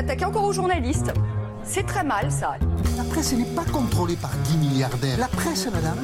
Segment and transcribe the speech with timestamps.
[0.00, 1.12] attaquez encore aux journalistes.
[1.62, 2.56] C'est très mal, ça.
[2.96, 5.18] La presse n'est pas contrôlée par 10 milliardaires.
[5.18, 5.98] La presse, madame,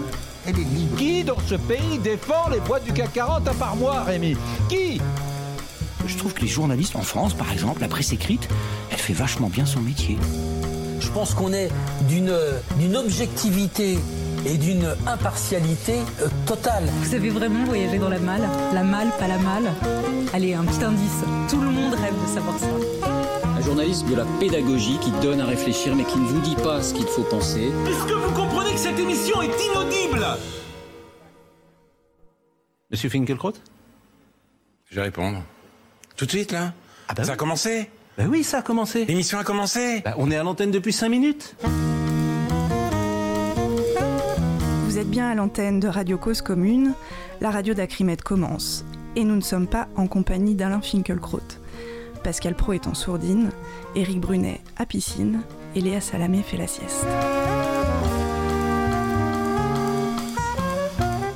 [0.46, 0.96] elle est libre.
[0.96, 4.37] Qui dans ce pays défend les boîtes du CAC 40 à part moi, Rémi?
[4.69, 5.01] Qui?
[6.07, 8.48] Je trouve que les journalistes en France, par exemple, la presse écrite,
[8.93, 10.18] elle fait vachement bien son métier.
[11.00, 11.71] Je pense qu'on est
[12.08, 12.36] d'une
[12.79, 13.99] d'une objectivité
[14.44, 16.85] et d'une impartialité euh, totale.
[17.03, 18.46] Vous avez vraiment voyagé dans la malle?
[18.72, 19.72] La malle, pas la malle?
[20.32, 21.25] Allez, un petit indice.
[21.50, 22.96] Tout le monde rêve de savoir ça.
[23.66, 26.80] Un journaliste de la pédagogie qui donne à réfléchir mais qui ne vous dit pas
[26.80, 27.72] ce qu'il faut penser.
[27.89, 30.25] Est-ce que vous comprenez que cette émission est inaudible?
[32.92, 33.55] Monsieur Finkelkraut
[34.89, 35.42] Je vais répondre.
[36.16, 36.75] Tout de suite, là?
[37.08, 37.91] Ah bah Ça a commencé?
[38.16, 39.05] Bah oui, ça a commencé.
[39.05, 40.00] L'émission a commencé?
[40.05, 41.56] Bah, on est à l'antenne depuis 5 minutes.
[44.84, 46.94] Vous êtes bien à l'antenne de Radio Cause Commune,
[47.41, 48.84] la radio d'Acrimed commence.
[49.17, 51.41] Et nous ne sommes pas en compagnie d'Alain Finkielkraut.
[52.27, 53.50] Pascal Pro est en sourdine,
[53.95, 55.42] Éric Brunet à piscine
[55.77, 57.06] et Léa Salamé fait la sieste.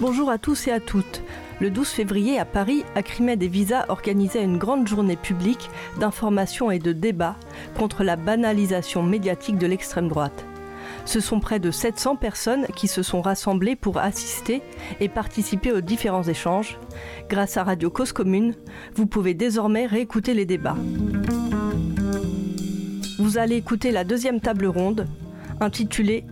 [0.00, 1.22] Bonjour à tous et à toutes.
[1.60, 6.80] Le 12 février à Paris, Acrimed et Visa organisaient une grande journée publique d'information et
[6.80, 7.36] de débat
[7.78, 10.44] contre la banalisation médiatique de l'extrême droite.
[11.10, 14.62] Ce sont près de 700 personnes qui se sont rassemblées pour assister
[15.00, 16.78] et participer aux différents échanges.
[17.28, 18.54] Grâce à Radio Cause Commune,
[18.94, 20.76] vous pouvez désormais réécouter les débats.
[23.18, 25.08] Vous allez écouter la deuxième table ronde,
[25.58, 26.26] intitulée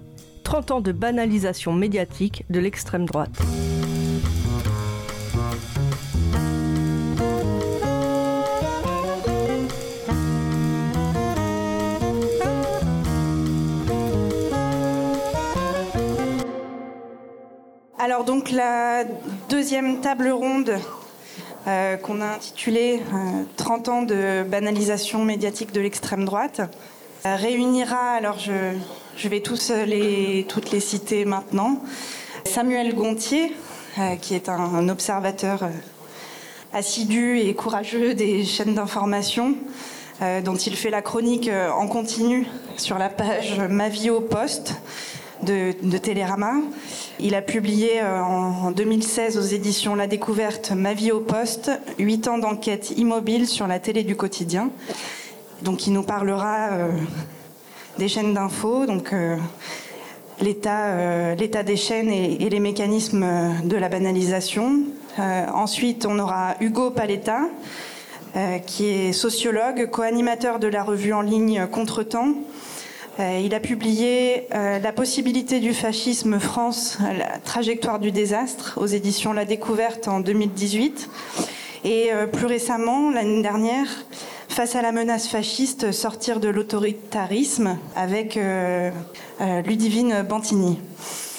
[0.44, 3.42] 30 ans de banalisation médiatique de l'extrême droite.
[18.00, 19.02] Alors donc la
[19.48, 20.78] deuxième table ronde
[21.66, 26.60] euh, qu'on a intitulée euh, 30 ans de banalisation médiatique de l'extrême droite
[27.26, 31.82] euh, réunira, alors je, vais tous les, toutes les citer maintenant,
[32.44, 33.52] Samuel Gontier,
[33.98, 35.70] euh, qui est un, observateur euh,
[36.72, 39.56] assidu et courageux des chaînes d'information,
[40.22, 42.46] euh, dont il fait la chronique euh, en continu
[42.76, 44.74] sur la page Ma vie au poste
[45.42, 46.54] de, Télérama.
[47.18, 51.70] Il a publié euh, en, en 2016 aux éditions La Découverte Ma vie au poste,
[51.98, 54.70] 8 ans d'enquête immobile sur la télé du quotidien.
[55.62, 56.90] Donc il nous parlera euh,
[57.98, 59.36] des chaînes d'infos, donc euh,
[60.40, 63.26] l'état l'état des chaînes et, les mécanismes
[63.64, 64.82] de la banalisation.
[65.18, 67.40] Ensuite, on aura Hugo Paletta,
[68.66, 72.28] qui est sociologue, co-animateur de la revue en ligne Contretemps.
[72.28, 72.77] Euh,
[73.18, 79.32] il a publié euh, La possibilité du fascisme France, la trajectoire du désastre aux éditions
[79.32, 81.10] La Découverte en 2018.
[81.84, 83.86] Et euh, plus récemment, l'année dernière,
[84.48, 88.90] Face à la menace fasciste, sortir de l'autoritarisme avec euh,
[89.40, 90.80] euh, Ludivine Bantini.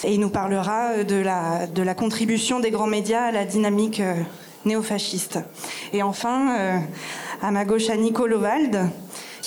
[0.06, 4.14] Et il nous parlera de la, contribution des grands médias à la dynamique euh,
[4.64, 5.40] néofasciste.
[5.92, 6.78] Et enfin, euh,
[7.42, 8.90] à ma gauche, Annie Kolovald,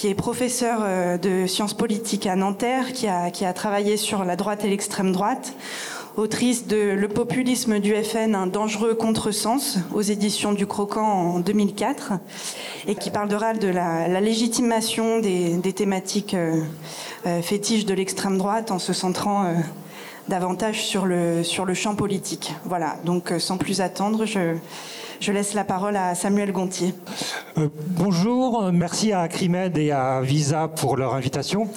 [0.03, 4.65] qui est professeur euh, de sciences politiques à Nanterre, qui a, travaillé sur la droite
[4.65, 5.55] et l'extrême droite,
[6.17, 12.15] autrice de Le populisme du FN, un dangereux contresens, aux éditions du Croquant en 2004,
[12.89, 16.61] et qui parlera de la, légitimation des, thématiques euh,
[17.29, 19.55] euh, fétiches de l'extrême droite en se centrant
[20.27, 22.55] davantage sur le, sur le champ politique.
[22.65, 24.57] Voilà, donc sans plus attendre, je,
[25.23, 26.95] je laisse la parole à Samuel Gontier.
[27.57, 31.69] Euh, bonjour, euh, merci à Acrimed et à Visa pour leur invitation.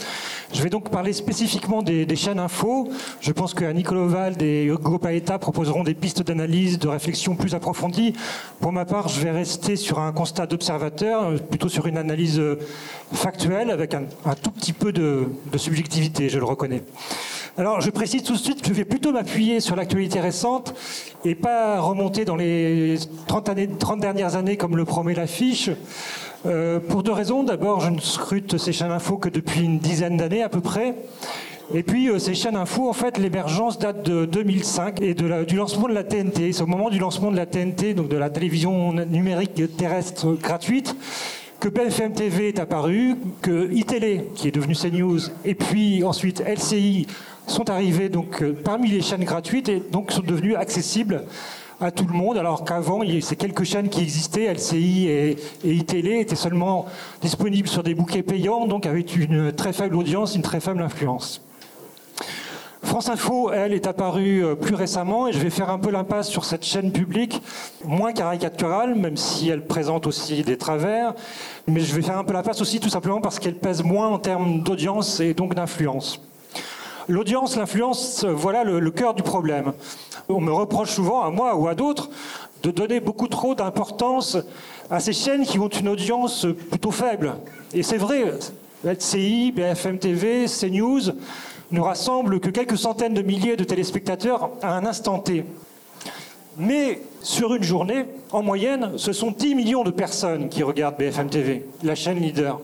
[0.52, 2.90] Je vais donc parler spécifiquement des, chaînes info.
[3.22, 8.14] Je pense que Nicolas et Hugo Paeta proposeront des pistes d'analyse, de réflexion plus approfondies.
[8.62, 12.42] Pour ma part, je vais rester sur un constat d'observateur, euh, plutôt sur une analyse
[13.14, 14.06] factuelle avec un,
[14.42, 16.82] tout petit peu de subjectivité, je le reconnais.
[17.58, 20.74] Alors, je précise tout de suite je vais plutôt m'appuyer sur l'actualité récente
[21.24, 25.70] et pas remonter dans les 30, années, 30 dernières années comme le promet l'affiche.
[26.46, 27.44] Euh, pour deux raisons.
[27.44, 30.96] D'abord, je ne scrute ces chaînes info que depuis une dizaine d'années à peu près.
[31.74, 35.56] Et puis, euh, ces chaînes info, en fait, l'émergence date de 2005 et la, du
[35.56, 36.52] lancement de la TNT.
[36.52, 40.96] C'est au moment du lancement de la TNT, donc de la télévision numérique terrestre gratuite,
[41.60, 47.08] que BFM TV est apparu, que iTélé, qui est devenu CNews, et puis ensuite LCI
[47.48, 51.24] sont arrivés donc euh, parmi les chaînes gratuites et donc sont devenues accessibles
[51.82, 56.22] à tout le monde, alors qu'avant, ces quelques chaînes qui existaient, LCI et, et iTélé,
[56.22, 56.86] étaient seulement
[57.22, 61.42] disponibles sur des bouquets payants, donc avec une très faible audience, une très faible influence.
[62.86, 66.30] France Info, elle, est apparue euh, plus récemment et je vais faire un peu l'impasse
[66.30, 67.42] sur cette chaîne publique,
[67.84, 71.14] moins caricaturale, même si elle présente aussi des travers.
[71.68, 74.20] Mais je vais faire un peu l'impasse aussi tout simplement parce qu'elle pèse moins en
[74.20, 76.22] termes d'audience et donc d'influence.
[77.08, 79.74] L'audience, l'influence, voilà le, le cœur du problème.
[80.28, 82.10] On me reproche souvent, à moi ou à d'autres,
[82.64, 84.38] de donner beaucoup trop d'importance
[84.90, 87.36] à ces chaînes qui ont une audience plutôt faible.
[87.74, 88.34] Et c'est vrai,
[88.84, 91.02] LCI, BFM TV, CNews
[91.72, 95.46] ne rassemblent que quelques centaines de milliers de téléspectateurs à un instant T.
[96.58, 101.30] Mais sur une journée, en moyenne, ce sont 10 millions de personnes qui regardent BFM
[101.30, 102.60] TV, la chaîne leader.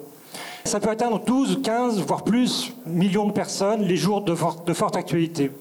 [0.64, 4.74] Ça peut atteindre 12, 15, voire plus millions de personnes les jours de, for de
[4.74, 5.52] forte actualité.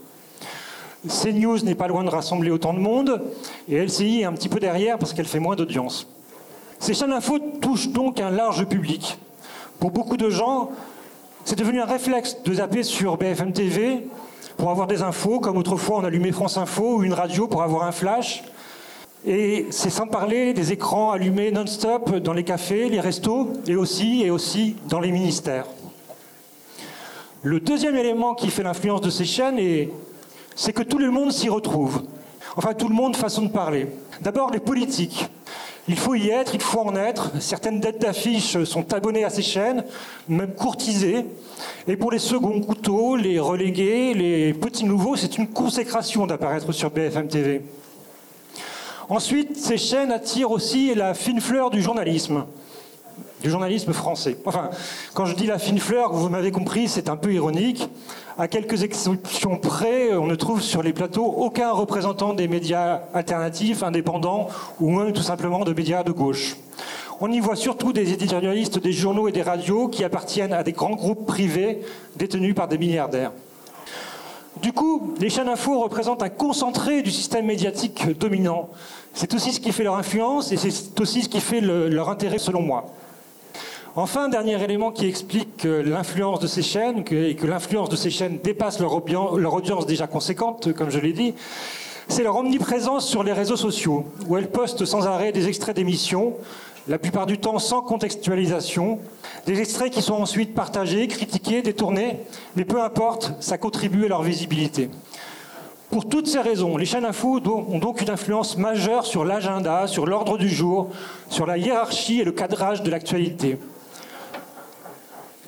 [1.08, 3.22] CNews n'est pas loin de rassembler autant de monde,
[3.68, 6.06] et LCI est un petit peu derrière parce qu'elle fait moins d'audience.
[6.78, 9.18] Ces chaînes info touchent donc un large public.
[9.78, 10.70] Pour beaucoup de gens,
[11.44, 14.06] c'est devenu un réflexe de zapper sur BFM TV
[14.58, 17.84] pour avoir des infos, comme autrefois on allumait France Info ou une radio pour avoir
[17.84, 18.44] un flash.
[19.26, 24.22] Et c'est sans parler des écrans allumés non-stop dans les cafés, les restos et aussi,
[24.22, 25.66] et aussi dans les ministères.
[27.42, 29.58] Le deuxième élément qui fait l'influence de ces chaînes,
[30.54, 32.02] c'est que tout le monde s'y retrouve.
[32.56, 33.86] Enfin, tout le monde, façon de parler.
[34.22, 35.28] D'abord, les politiques.
[35.88, 37.32] Il faut y être, il faut en être.
[37.40, 39.84] Certaines dettes d'affiches sont abonnées à ces chaînes,
[40.28, 41.26] même courtisées.
[41.86, 46.90] Et pour les seconds couteaux, les relégués, les petits nouveaux, c'est une consécration d'apparaître sur
[46.90, 47.62] BFM TV.
[49.10, 52.44] Ensuite, ces chaînes attirent aussi la fine fleur du journalisme,
[53.42, 54.36] du journalisme français.
[54.44, 54.70] Enfin,
[55.14, 57.88] quand je dis la fine fleur, vous m'avez compris, c'est un peu ironique.
[58.38, 63.82] À quelques exceptions près, on ne trouve sur les plateaux aucun représentant des médias alternatifs,
[63.82, 64.46] indépendants
[64.78, 66.56] ou même tout simplement de médias de gauche.
[67.20, 70.72] On y voit surtout des éditorialistes des journaux et des radios qui appartiennent à des
[70.72, 71.80] grands groupes privés
[72.14, 73.32] détenus par des milliardaires.
[74.62, 78.68] Du coup, les chaînes info représentent un concentré du système médiatique dominant.
[79.14, 82.08] C'est aussi ce qui fait leur influence et c'est aussi ce qui fait le, leur
[82.08, 82.86] intérêt selon moi.
[83.96, 88.38] Enfin, dernier élément qui explique l'influence de ces chaînes et que l'influence de ces chaînes
[88.42, 88.94] dépasse leur
[89.54, 91.34] audience déjà conséquente, comme je l'ai dit,
[92.10, 96.34] c'est leur omniprésence sur les réseaux sociaux, où elles postent sans arrêt des extraits d'émissions,
[96.88, 98.98] la plupart du temps sans contextualisation,
[99.46, 102.18] des extraits qui sont ensuite partagés, critiqués, détournés,
[102.56, 104.90] mais peu importe, ça contribue à leur visibilité.
[105.90, 110.06] Pour toutes ces raisons, les chaînes info ont donc une influence majeure sur l'agenda, sur
[110.06, 110.88] l'ordre du jour,
[111.28, 113.58] sur la hiérarchie et le cadrage de l'actualité.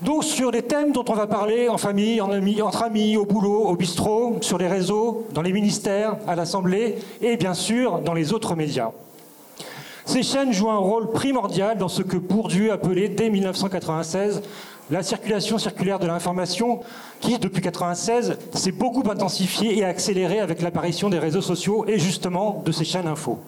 [0.01, 3.77] Donc sur les thèmes dont on va parler en famille, entre amis, au boulot, au
[3.77, 8.57] bistrot, sur les réseaux, dans les ministères, à l'Assemblée et bien sûr dans les autres
[8.57, 8.91] médias.
[10.05, 14.43] Ces chaînes jouent un rôle primordial dans ce que Bourdieu appelait dès 1996
[14.93, 16.81] la circulation circulaire de l'information
[17.21, 22.63] qui, depuis 1996, s'est beaucoup intensifiée et accélérée avec l'apparition des réseaux sociaux et justement
[22.65, 23.39] de ces chaînes info.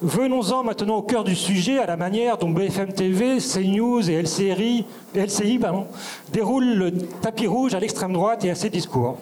[0.00, 4.86] Venons-en maintenant au cœur du sujet, à la manière dont BFM TV, CNews et LCI,
[6.32, 9.18] déroulent le tapis rouge à l'extrême droite et à ses discours.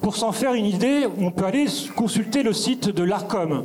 [0.00, 1.66] Pour s'en faire une idée, on peut aller
[1.96, 3.64] consulter le site de l'ARCOM,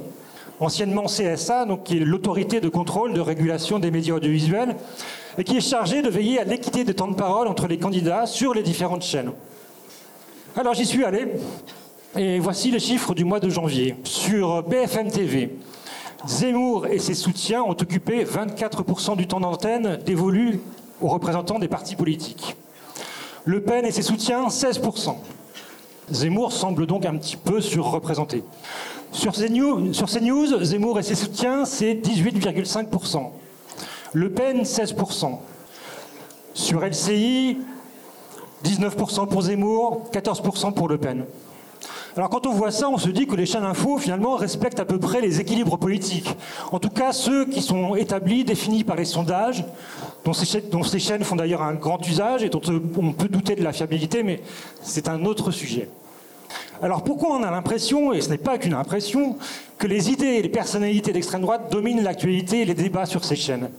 [0.59, 4.75] anciennement CSA, donc qui est l'autorité de contrôle de régulation des médias audiovisuels,
[5.39, 8.25] et qui est chargée de veiller à l'équité des temps de parole entre les candidats
[8.25, 9.31] sur les différentes chaînes.
[10.57, 11.27] Alors j'y suis allé,
[12.17, 13.95] et voici les chiffres du mois de janvier.
[14.03, 15.57] Sur BFM TV,
[16.27, 20.59] Zemmour et ses soutiens ont occupé 24% du temps d'antenne dévolu
[20.99, 22.57] aux représentants des partis politiques.
[23.45, 25.15] Le Pen et ses soutiens, 16%.
[26.11, 28.43] Zemmour semble donc un petit peu surreprésenté.
[29.13, 33.29] Sur CNews Zemmour et ses soutiens, c'est 18,5%.
[34.13, 35.37] Le Pen, 16%.
[36.53, 37.57] Sur LCI,
[38.65, 41.25] 19% pour Zemmour, 14% pour Le Pen.
[42.17, 44.85] Alors quand on voit ça, on se dit que les chaînes info, finalement, respectent à
[44.85, 46.35] peu près les équilibres politiques.
[46.71, 49.63] En tout cas, ceux qui sont établis, définis par les sondages,
[50.25, 52.61] dont ces chaînes, dont ces chaînes font d'ailleurs un grand usage et dont
[52.97, 54.41] on peut douter de la fiabilité, mais
[54.81, 55.87] c'est un autre sujet.
[56.81, 59.37] Alors pourquoi on a l'impression, et ce n'est pas qu'une impression,
[59.77, 63.35] que les idées et les personnalités d'extrême droite dominent l'actualité et les débats sur ces
[63.35, 63.69] chaînes?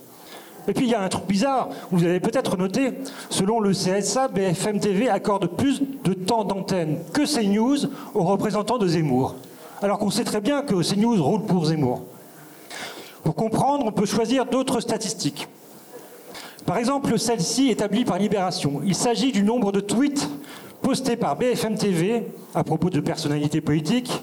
[0.71, 2.93] Et puis il y a un truc bizarre, vous avez peut-être noté,
[3.29, 8.87] selon le CSA, BFM TV accorde plus de temps d'antenne que CNews aux représentants de
[8.87, 9.35] Zemmour.
[9.83, 12.05] Alors qu'on sait très bien que CNews roule pour Zemmour.
[13.25, 15.49] Pour comprendre, on peut choisir d'autres statistiques.
[16.67, 18.81] Par exemple, celle-ci établie par Libération.
[18.85, 20.31] Il s'agit du nombre de tweets
[20.83, 24.23] postés par BFM TV à propos de personnalités politiques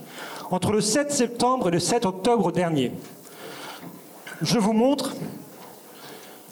[0.49, 2.93] entre le 7 septembre et le 7 octobre dernier.
[4.41, 5.13] Je vous montre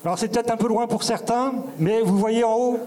[0.05, 2.79] alors c'est peut-être un peu loin pour certains, mais vous voyez en haut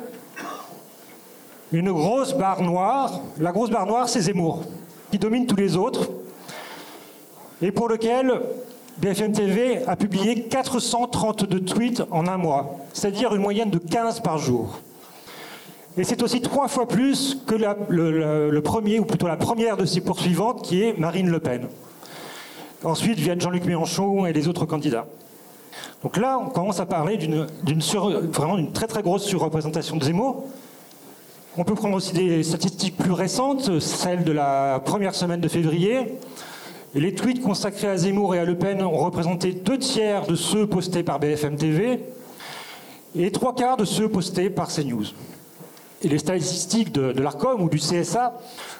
[1.73, 3.21] une grosse barre noire.
[3.39, 4.63] La grosse barre noire, c'est Zemmour,
[5.11, 6.11] qui domine tous les autres,
[7.61, 8.41] et pour lequel
[8.99, 14.39] BFM TV a publié 432 tweets en un mois, c'est-à-dire une moyenne de 15 par
[14.39, 14.79] jour.
[15.97, 19.87] Et c'est aussi trois fois plus que le, le, premier, ou plutôt la première de
[19.87, 21.67] ses poursuivantes, qui est Marine Le Pen.
[22.85, 25.07] Ensuite viennent Jean-Luc Mélenchon et les autres candidats.
[26.03, 27.47] Donc là, on commence à parler d'une
[28.31, 30.45] vraiment d'une très très grosse surreprésentation de Zemmour.
[31.57, 36.19] On peut prendre aussi des statistiques plus récentes, celles de la première semaine de février.
[36.95, 40.69] Les tweets consacrés à Zemmour et à Le Pen ont représenté deux tiers de ceux
[40.69, 42.05] postés par BFM TV
[43.17, 45.07] et trois quarts de ceux postés par CNews.
[46.03, 48.39] Et les statistiques de l'ARCOM ou du CSA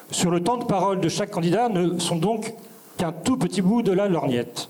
[0.09, 2.53] sur le temps de parole de chaque candidat ne sont donc
[2.97, 4.69] qu'un tout petit bout de la lorgnette.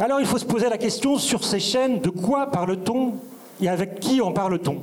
[0.00, 3.14] Alors il faut se poser la question sur ces chaînes, de quoi parle-t-on
[3.60, 4.78] et avec qui en parle-t-on?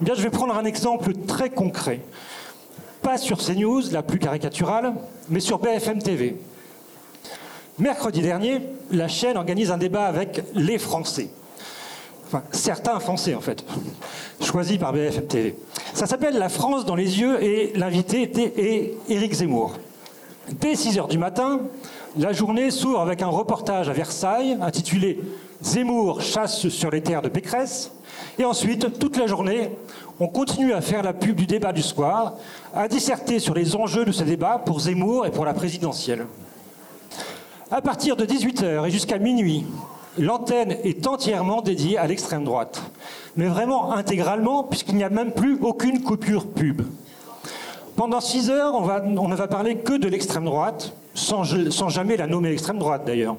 [0.00, 2.00] Eh Bien, je vais prendre un exemple très concret.
[3.02, 4.94] Pas sur CNews, la plus caricaturale,
[5.28, 6.36] mais sur BFM TV.
[7.80, 8.60] Mercredi dernier,
[8.92, 11.30] la chaîne organise un débat avec les Français.
[12.26, 13.64] Enfin, certains Français, en fait,
[14.40, 15.56] choisis par BFM TV.
[15.94, 19.78] Ça s'appelle La France dans les yeux et l'invité était Éric Zemmour.
[20.60, 21.60] Dès 6 heures du matin,
[22.18, 25.20] la journée s'ouvre avec un reportage à Versailles intitulé
[25.62, 27.92] Zemmour chasse sur les terres de Pécresse.
[28.38, 29.70] Et ensuite, toute la journée,
[30.20, 32.34] on continue à faire la pub du débat du soir,
[32.74, 36.26] à disserter sur les enjeux de ce débat pour Zemmour et pour la présidentielle.
[37.70, 39.66] À partir de 18h et jusqu'à minuit,
[40.18, 42.82] l'antenne est entièrement dédiée à l'extrême droite.
[43.36, 46.82] Mais vraiment intégralement, puisqu'il n'y a même plus aucune coupure pub.
[47.96, 51.44] Pendant 6 heures, on, ne va parler que de l'extrême droite, sans,
[51.88, 53.36] jamais la nommer extrême droite d'ailleurs.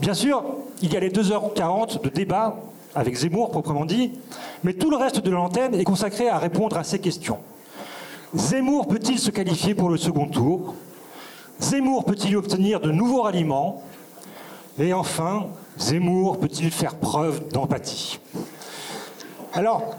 [0.00, 0.44] Bien sûr,
[0.82, 2.56] il y a les 2h40 de débat
[2.94, 4.12] avec Zemmour proprement dit,
[4.64, 7.38] mais tout le reste de l'antenne est consacré à répondre à ces questions.
[8.34, 10.74] Zemmour peut-il se qualifier pour le second tour?
[11.60, 13.82] Zemmour peut-il obtenir de nouveaux ralliements?
[14.78, 15.46] Et enfin,
[15.78, 18.20] Zemmour peut-il faire preuve d'empathie?
[19.52, 19.96] Alors,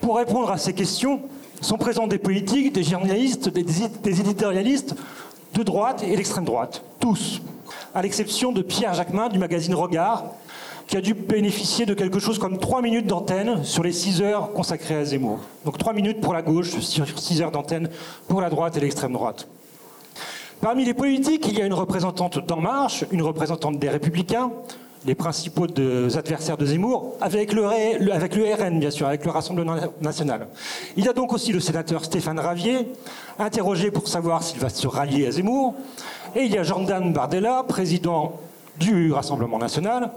[0.00, 1.20] pour répondre à ces questions,
[1.60, 4.94] sont présents des politiques, des journalistes, des éditorialistes
[5.56, 7.40] de droite et d'extrême droite, tous,
[7.94, 10.24] à l'exception de Pierre Jacquemin du magazine Regard,
[10.86, 14.52] qui a dû bénéficier de quelque chose comme 3 minutes d'antenne sur les 6 heures
[14.52, 15.40] consacrées à Zemmour.
[15.64, 17.88] Donc 3 minutes pour la gauche, sur 6 heures d'antenne
[18.28, 19.48] pour la droite et l'extrême droite.
[20.60, 24.50] Parmi les politiques, il y a une représentante d'En Marche, une représentante des Républicains,
[25.06, 27.66] les principaux adversaires de Zemmour, avec le,
[28.12, 30.48] avec le RN, bien sûr, avec le Rassemblement national.
[30.96, 32.88] Il y a donc aussi le sénateur Stéphane Ravier,
[33.38, 35.74] interrogé pour savoir s'il va se rallier à Zemmour.
[36.34, 38.40] Et il y a Jordan Bardella, président
[38.78, 40.10] du Rassemblement national,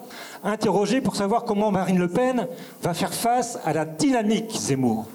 [0.43, 2.47] interrogé pour savoir comment Marine Le Pen
[2.81, 5.07] va faire face à la dynamique Zemmour.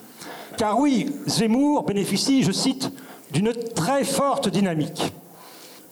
[0.57, 2.93] Car oui, Zemmour bénéficie, je cite,
[3.33, 5.13] d'une très forte dynamique.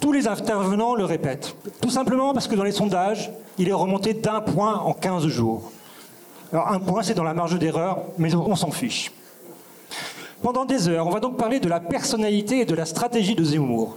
[0.02, 1.54] Tous les intervenants le répètent.
[1.80, 5.70] Tout simplement parce que dans les sondages, il est remonté d'un point en 15 jours.
[6.52, 9.12] Alors un point, c'est dans la marge d'erreur, mais on s'en fiche.
[10.42, 13.44] Pendant des heures, on va donc parler de la personnalité et de la stratégie de
[13.44, 13.96] Zemmour,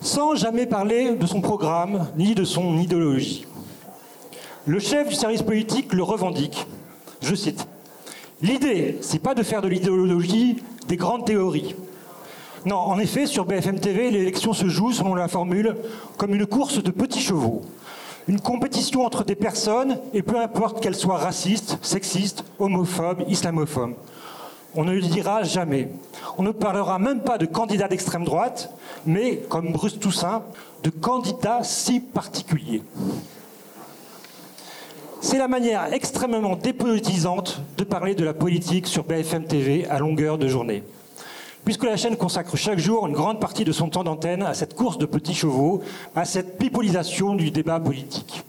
[0.00, 3.46] sans jamais parler de son programme ni de son idéologie.
[4.64, 6.68] Le chef du service politique le revendique.
[7.20, 7.66] Je cite
[8.42, 11.74] L'idée, c'est pas de faire de l'idéologie des grandes théories,
[12.66, 15.76] non, en effet, sur BFM TV, l'élection se joue, selon la formule,
[16.18, 17.62] comme une course de petits chevaux.
[18.28, 23.94] Une compétition entre des personnes, et peu importe qu'elles soient racistes, sexistes, homophobes, islamophobes.
[24.74, 25.88] On ne le dira jamais.
[26.36, 28.70] On ne parlera même pas de candidats d'extrême droite,
[29.06, 30.42] mais, comme Bruce Toussaint,
[30.82, 32.82] de candidats si particuliers.
[35.22, 40.36] C'est la manière extrêmement dépolitisante de parler de la politique sur BFM TV à longueur
[40.36, 40.82] de journée
[41.64, 44.74] puisque la chaîne consacre chaque jour une grande partie de son temps d'antenne à cette
[44.74, 45.82] course de petits chevaux,
[46.14, 48.44] à cette pipolisation du débat politique.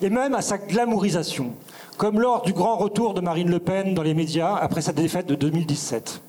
[0.00, 1.52] Et même à sa glamourisation,
[1.96, 5.26] comme lors du grand retour de Marine Le Pen dans les médias après sa défaite
[5.26, 6.20] de 2017.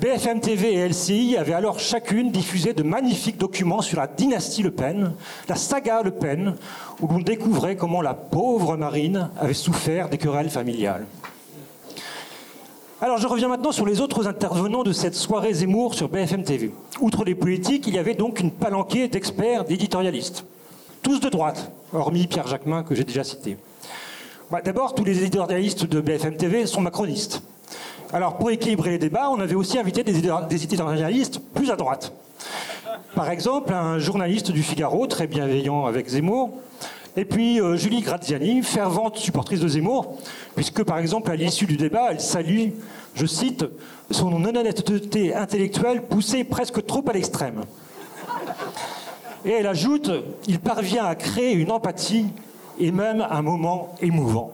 [0.00, 4.70] BFM TV et LCI avaient alors chacune diffusé de magnifiques documents sur la dynastie Le
[4.70, 5.14] Pen,
[5.48, 6.54] la saga Le Pen,
[7.00, 11.06] où l'on découvrait comment la pauvre Marine avait souffert des querelles familiales.
[12.98, 16.72] Alors je reviens maintenant sur les autres intervenants de cette soirée Zemmour sur BFM TV.
[17.02, 20.46] Outre les politiques, il y avait donc une palanquée d'experts, d'éditorialistes.
[21.02, 23.58] Tous de droite, hormis Pierre Jacquemin que j'ai déjà cité.
[24.50, 27.42] Bah, d'abord, tous les éditorialistes de BFM TV sont macronistes.
[28.14, 32.14] Alors pour équilibrer les débats, on avait aussi invité des éditorialistes plus à droite.
[33.14, 36.50] Par exemple, un journaliste du Figaro, très bienveillant avec Zemmour,
[37.16, 40.18] Et puis euh, Julie Graziani, fervente supportrice de Zemmour,
[40.54, 42.68] puisque par exemple à l'issue du débat, elle salue,
[43.14, 43.64] je cite,
[44.10, 47.62] son honnêteté intellectuelle poussée presque trop à l'extrême.
[49.46, 50.10] Et elle ajoute,
[50.46, 52.26] il parvient à créer une empathie
[52.78, 54.52] et même un moment émouvant.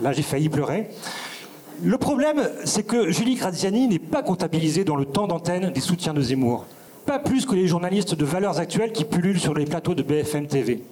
[0.00, 0.88] Là, j'ai failli pleurer.
[1.82, 6.14] Le problème, c'est que Julie Graziani n'est pas comptabilisée dans le temps d'antenne des soutiens
[6.14, 6.64] de Zemmour.
[7.04, 10.46] Pas plus que les journalistes de valeurs actuelles qui pullulent sur les plateaux de BFM
[10.46, 10.82] TV.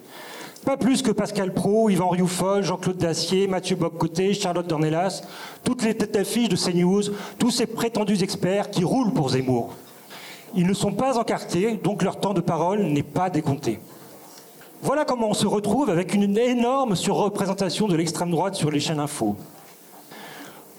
[0.67, 5.21] Pas plus que Pascal Pro, Yvan Rioufol, Jean-Claude Dacier, Mathieu Boccoté, Charlotte Dornelas,
[5.63, 7.03] toutes les têtes d'affiche de CNews,
[7.39, 9.73] tous ces prétendus experts qui roulent pour Zemmour.
[10.55, 13.79] Ils ne sont pas encartés, donc leur temps de parole n'est pas décompté.
[14.81, 18.99] Voilà comment on se retrouve avec une énorme surreprésentation de l'extrême droite sur les chaînes
[18.99, 19.37] info.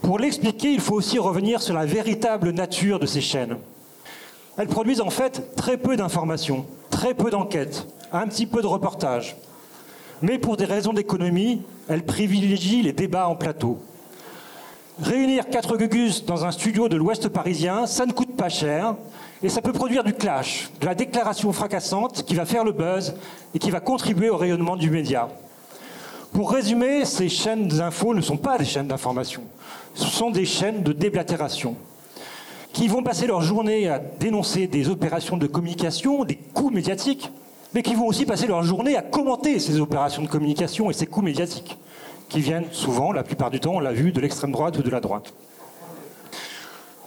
[0.03, 3.57] Pour l'expliquer, il faut aussi revenir sur la véritable nature de ces chaînes.
[4.59, 9.35] Elles produisent en fait très peu d'informations, très peu d'enquêtes, un petit peu de reportages.
[10.23, 13.79] Mais pour des raisons d'économie, elle privilégie les débats en plateau.
[15.01, 18.97] Réunir quatre gugus dans un studio de l'Ouest parisien, ça ne coûte pas cher
[19.45, 23.15] et ça peut produire du clash, de la déclaration fracassante qui va faire le buzz
[23.55, 25.29] et qui va contribuer au rayonnement du média.
[26.33, 29.43] Pour résumer, ces chaînes d'infos ne sont pas des chaînes d'information,
[29.95, 31.77] ce sont des chaînes de déblatération
[32.73, 37.31] qui vont passer leur journée à dénoncer des opérations de communication, des coûts médiatiques,
[37.75, 41.07] mais qui vont aussi passer leur journée à commenter ces opérations de communication et ces
[41.07, 41.79] coups médiatiques,
[42.29, 44.91] qui viennent souvent, la plupart du temps, on l'a vu, de l'extrême droite ou de
[44.91, 45.33] la droite.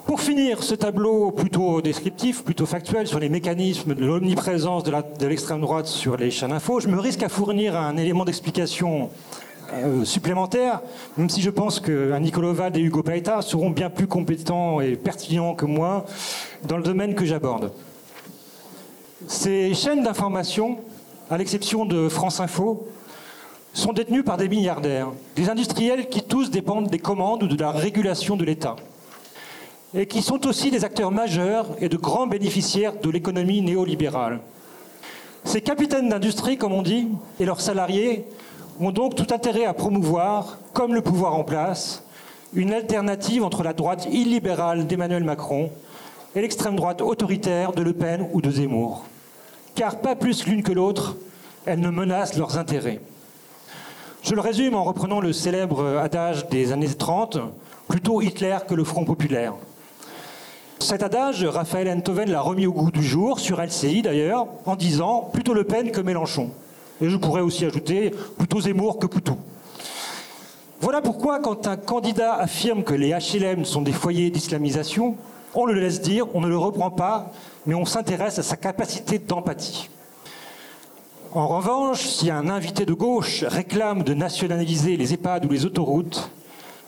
[0.06, 5.62] Pour finir ce tableau plutôt descriptif, plutôt factuel sur les mécanismes de l'omniprésence de l'extrême
[5.62, 9.10] droite sur les chaînes info, je me risque à fournir un élément d'explication
[9.74, 10.82] euh, supplémentaire,
[11.18, 14.98] même si je pense que Nicolas Valde et Hugo Paeta seront bien plus compétents et
[14.98, 16.06] pertinents que moi
[16.68, 17.72] dans le domaine que j'aborde.
[19.28, 20.80] Ces chaînes d'information,
[21.30, 22.88] à l'exception de France Info,
[23.74, 27.72] sont détenues par des milliardaires, des industriels qui tous dépendent des commandes ou de la
[27.72, 28.75] régulation de l'État,
[29.94, 34.40] et qui sont aussi des acteurs majeurs et de grands bénéficiaires de l'économie néolibérale.
[35.44, 37.08] Ces capitaines d'industrie, comme on dit,
[37.40, 38.25] et leurs salariés
[38.80, 42.03] ont donc tout intérêt à promouvoir, comme le pouvoir en place,
[42.53, 45.70] une alternative entre la droite illibérale d'Emmanuel Macron
[46.36, 49.05] et l'extrême droite autoritaire de Le Pen ou de Zemmour
[49.75, 51.16] car pas plus l'une que l'autre,
[51.66, 53.00] elles ne menacent leurs intérêts.
[54.24, 57.40] Je le résume en reprenant le célèbre adage des années 30,
[57.88, 59.53] plutôt Hitler que le Front populaire.
[60.79, 65.29] Cet adage, Raphaël Enthoven l'a remis au goût du jour, sur LCI d'ailleurs, en disant
[65.31, 66.50] plutôt Le Pen que Mélenchon.
[67.01, 69.38] Et je pourrais aussi ajouter plutôt Zemmour que Poutou.
[70.79, 75.16] Voilà pourquoi, quand un candidat affirme que les HLM sont des foyers d'islamisation,
[75.53, 77.31] on le laisse dire, on ne le reprend pas,
[77.66, 79.90] mais on s'intéresse à sa capacité d'empathie.
[81.33, 86.29] En revanche, si un invité de gauche réclame de nationaliser les EHPAD ou les autoroutes,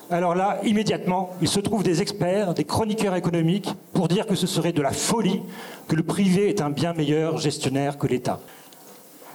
[0.09, 4.45] alors là, immédiatement, il se trouve des experts, des chroniqueurs économiques, pour dire que ce
[4.45, 5.41] serait de la folie,
[5.87, 8.39] que le privé est un bien meilleur gestionnaire que l'État.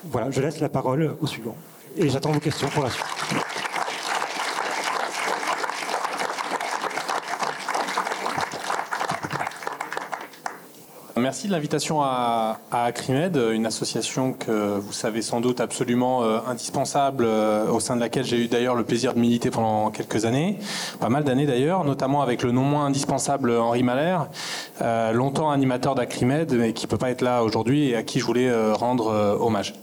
[0.04, 1.56] Voilà, je laisse la parole au suivant.
[1.96, 3.04] Et j'attends vos questions pour la suite.
[11.18, 17.24] Merci de l'invitation à, Acrimed, une association que vous savez sans doute absolument euh, indispensable,
[17.26, 20.58] euh, au sein de laquelle j'ai eu d'ailleurs le plaisir de militer pendant quelques années,
[21.00, 24.18] pas mal d'années d'ailleurs, notamment avec le non moins indispensable Henri Mahler,
[24.80, 28.24] euh, longtemps animateur d'Acrimed, mais qui peut pas être là aujourd'hui et à qui je
[28.24, 29.74] voulais rendre hommage.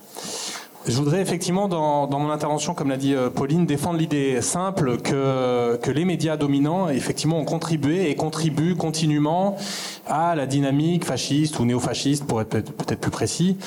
[0.87, 5.77] Je voudrais effectivement, dans, mon intervention, comme l'a dit euh, Pauline, défendre l'idée simple que,
[5.77, 9.57] que les médias dominants, effectivement, ont contribué et contribuent continuellement
[10.05, 13.57] à la dynamique fasciste ou néofasciste, pour être peut-être plus précis.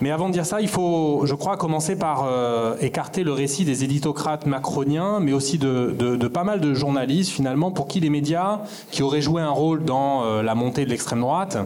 [0.00, 3.64] Mais avant de dire ça, il faut, je crois, commencer par euh, écarter le récit
[3.64, 8.60] des éditocrates macroniens, mais aussi de, pas mal de journalistes, finalement, pour qui les médias,
[8.90, 11.58] qui auraient joué un rôle dans euh, la montée de l'extrême droite,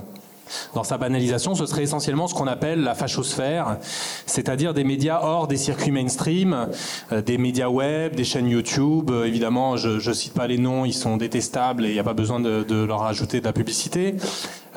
[0.74, 3.78] dans sa banalisation, ce serait essentiellement ce qu'on appelle la fachosphère,
[4.26, 6.68] c'est-à-dire des médias hors des circuits mainstream,
[7.12, 9.10] euh, des médias web, des chaînes YouTube.
[9.10, 12.04] Euh, évidemment, je ne cite pas les noms, ils sont détestables et il n'y a
[12.04, 14.16] pas besoin de, de, leur ajouter de la publicité.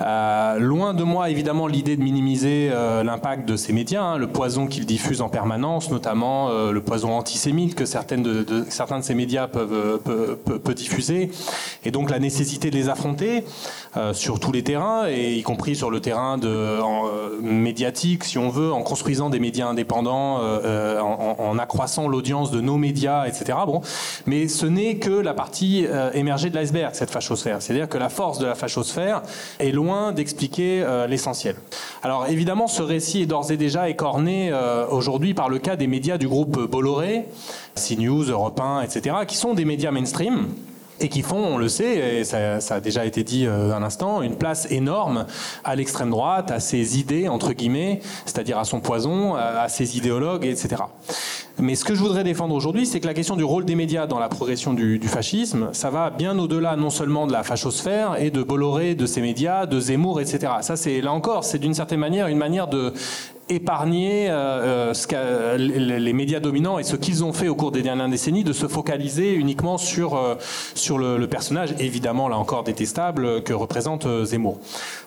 [0.00, 4.26] Euh, loin de moi, évidemment, l'idée de minimiser euh, l'impact de ces médias, hein, le
[4.26, 8.66] poison qu'ils diffusent en permanence, notamment euh, le poison antisémite que certains de
[9.02, 10.00] ces médias peuvent,
[10.74, 11.30] diffuser,
[11.84, 13.44] et donc la nécessité de les affronter
[14.12, 16.78] sur tous les terrains, et y compris sur le terrain de,
[17.40, 22.76] médiatique, si on veut, en construisant des médias indépendants, en, en, accroissant l'audience de nos
[22.76, 23.58] médias, etc.
[23.66, 23.80] Bon,
[24.26, 27.62] mais ce n'est que la partie émergée de l'iceberg, cette fachosphère.
[27.62, 29.22] C'est-à-dire que la force de la fachosphère
[29.58, 31.56] est loin d'expliquer l'essentiel.
[32.02, 34.52] Alors évidemment, ce récit est d'ores et déjà écorné
[34.90, 37.26] aujourd'hui par le cas des médias du groupe Bolloré,
[37.74, 40.48] CNews, Europe 1, etc., qui sont des médias mainstream
[41.00, 44.22] et qui font, on le sait, et ça, a déjà été dit euh, un instant,
[44.22, 45.26] une place énorme
[45.64, 50.46] à l'extrême droite, à ses idées, entre guillemets, c'est-à-dire à son poison, à ses idéologues,
[50.46, 50.82] etc.
[51.58, 54.06] Mais ce que je voudrais défendre aujourd'hui, c'est que la question du rôle des médias
[54.06, 58.30] dans la progression du, fascisme, ça va bien au-delà non seulement de la fachosphère et
[58.30, 60.52] de Bolloré, de ses médias, de Zemmour, etc.
[60.60, 62.92] Ça, c'est là encore, c'est d'une certaine manière une manière de
[63.48, 68.08] épargner euh, euh, les médias dominants et ce qu'ils ont fait au cours des dernières
[68.08, 70.34] décennies de se focaliser uniquement sur, euh,
[70.74, 74.58] sur le, personnage, évidemment là encore détestable, que représente Zemmour.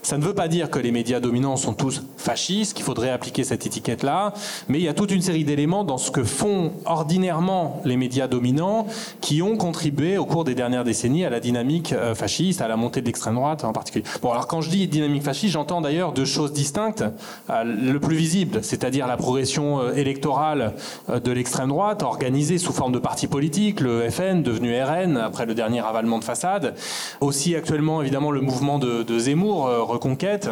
[0.02, 3.44] Ça ne veut pas dire que les médias dominants sont tous fascistes, qu'il faudrait appliquer
[3.44, 4.34] cette étiquette-là,
[4.68, 8.28] mais il y a toute une série d'éléments dans ce que font ordinairement les médias
[8.28, 8.88] dominants
[9.22, 13.02] qui ont contribué au cours des dernières décennies à la dynamique fasciste, à la montée
[13.02, 14.06] de l'extrême droite en particulier.
[14.22, 17.04] Bon, alors quand je dis dynamique fasciste, j'entends d'ailleurs deux choses distinctes.
[17.50, 18.16] Le plus
[18.62, 20.74] c'est-à-dire la progression euh, électorale
[21.10, 25.46] euh, de l'extrême droite, organisée sous forme de partis politiques, le FN devenu RN après
[25.46, 26.76] le dernier avalement de façade.
[27.22, 30.50] Aussi actuellement évidemment le mouvement de, de Zemmour, euh, Reconquête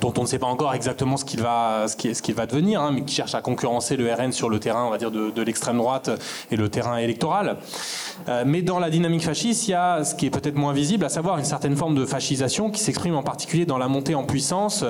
[0.00, 1.86] dont on ne sait pas encore exactement ce qu'il va,
[2.46, 5.10] devenir, hein, mais qui cherche à concurrencer le RN sur le terrain, on va dire,
[5.10, 6.10] de, l'extrême droite
[6.50, 7.58] et le terrain électoral.
[8.28, 11.04] Euh, mais dans la dynamique fasciste, il y a ce qui est peut-être moins visible,
[11.04, 14.24] à savoir une certaine forme de fascisation qui s'exprime en particulier dans la montée en
[14.24, 14.84] puissance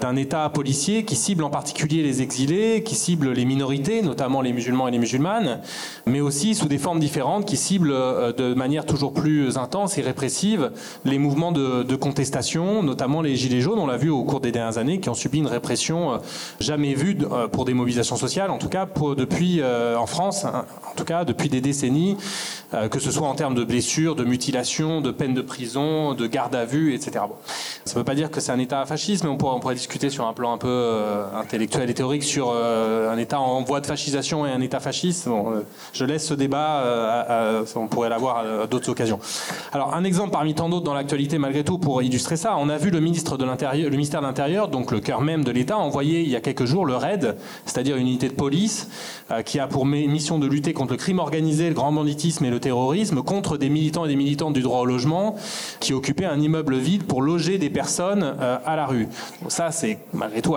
[0.00, 4.52] d'un État policier qui cible en particulier les exilés, qui cible les minorités, notamment les
[4.52, 5.60] musulmans et les musulmanes,
[6.06, 10.02] mais aussi sous des formes différentes qui ciblent euh, de manière toujours plus intense et
[10.02, 10.70] répressive
[11.04, 13.78] les mouvements de, de contestation, notamment les gilets jaunes.
[13.78, 16.18] On l'a vu au cours des dernières années qui ont subi une répression euh,
[16.60, 20.64] jamais vue euh, pour des mobilisations sociales, en tout cas depuis euh, en France, hein,
[20.90, 22.16] en tout cas depuis des décennies,
[22.90, 26.56] que ce soit en termes de blessures, de mutilations, de peines de prison, de garde
[26.56, 27.24] à vue, etc.
[27.28, 27.36] Bon.
[27.84, 29.76] Ça ne veut pas dire que c'est un État fasciste, mais on pourrait, on pourrait,
[29.76, 30.96] discuter sur un plan un peu
[31.36, 35.28] intellectuel et théorique sur un État en voie de fascisation et un État fasciste.
[35.28, 36.82] Bon, je laisse ce débat,
[37.76, 39.20] on pourrait l'avoir à d'autres occasions.
[39.72, 42.76] Alors un exemple parmi tant d'autres dans l'actualité malgré tout pour illustrer ça, on a
[42.76, 45.78] vu le ministre de l'Intérieur, le ministère l'Intérieur, donc le cœur même de l'État, a
[45.78, 49.66] envoyé il y a quelques jours le RAID, c'est-à-dire une unité de police qui a
[49.66, 53.56] pour mission de lutter contre le crime organisé, le grand banditisme et le terrorisme, contre
[53.56, 55.36] des militants et des militantes du droit au logement
[55.80, 59.08] qui occupaient un immeuble vide pour loger des personnes euh, à la rue.
[59.48, 60.56] ça, c'est malgré tout,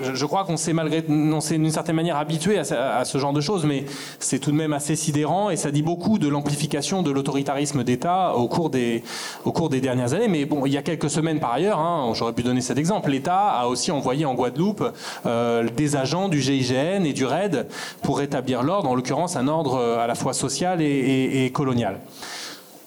[0.00, 3.40] je, crois qu'on s'est malgré, on s'est d'une certaine manière habitué à, ce genre de
[3.40, 3.84] choses, mais
[4.18, 8.34] c'est tout de même assez sidérant et ça dit beaucoup de l'amplification de l'autoritarisme d'État
[8.36, 9.02] au cours des
[9.44, 10.28] au cours des dernières années.
[10.28, 13.10] Mais bon, il y a quelques semaines par ailleurs, hein, j'aurais pu donner cet exemple
[13.12, 14.84] l'État a aussi envoyé en Guadeloupe
[15.26, 17.66] euh, des agents du GIGN et du RAID
[18.02, 22.00] pour rétablir l'ordre, en l'occurrence un ordre euh, à la fois social et, colonial.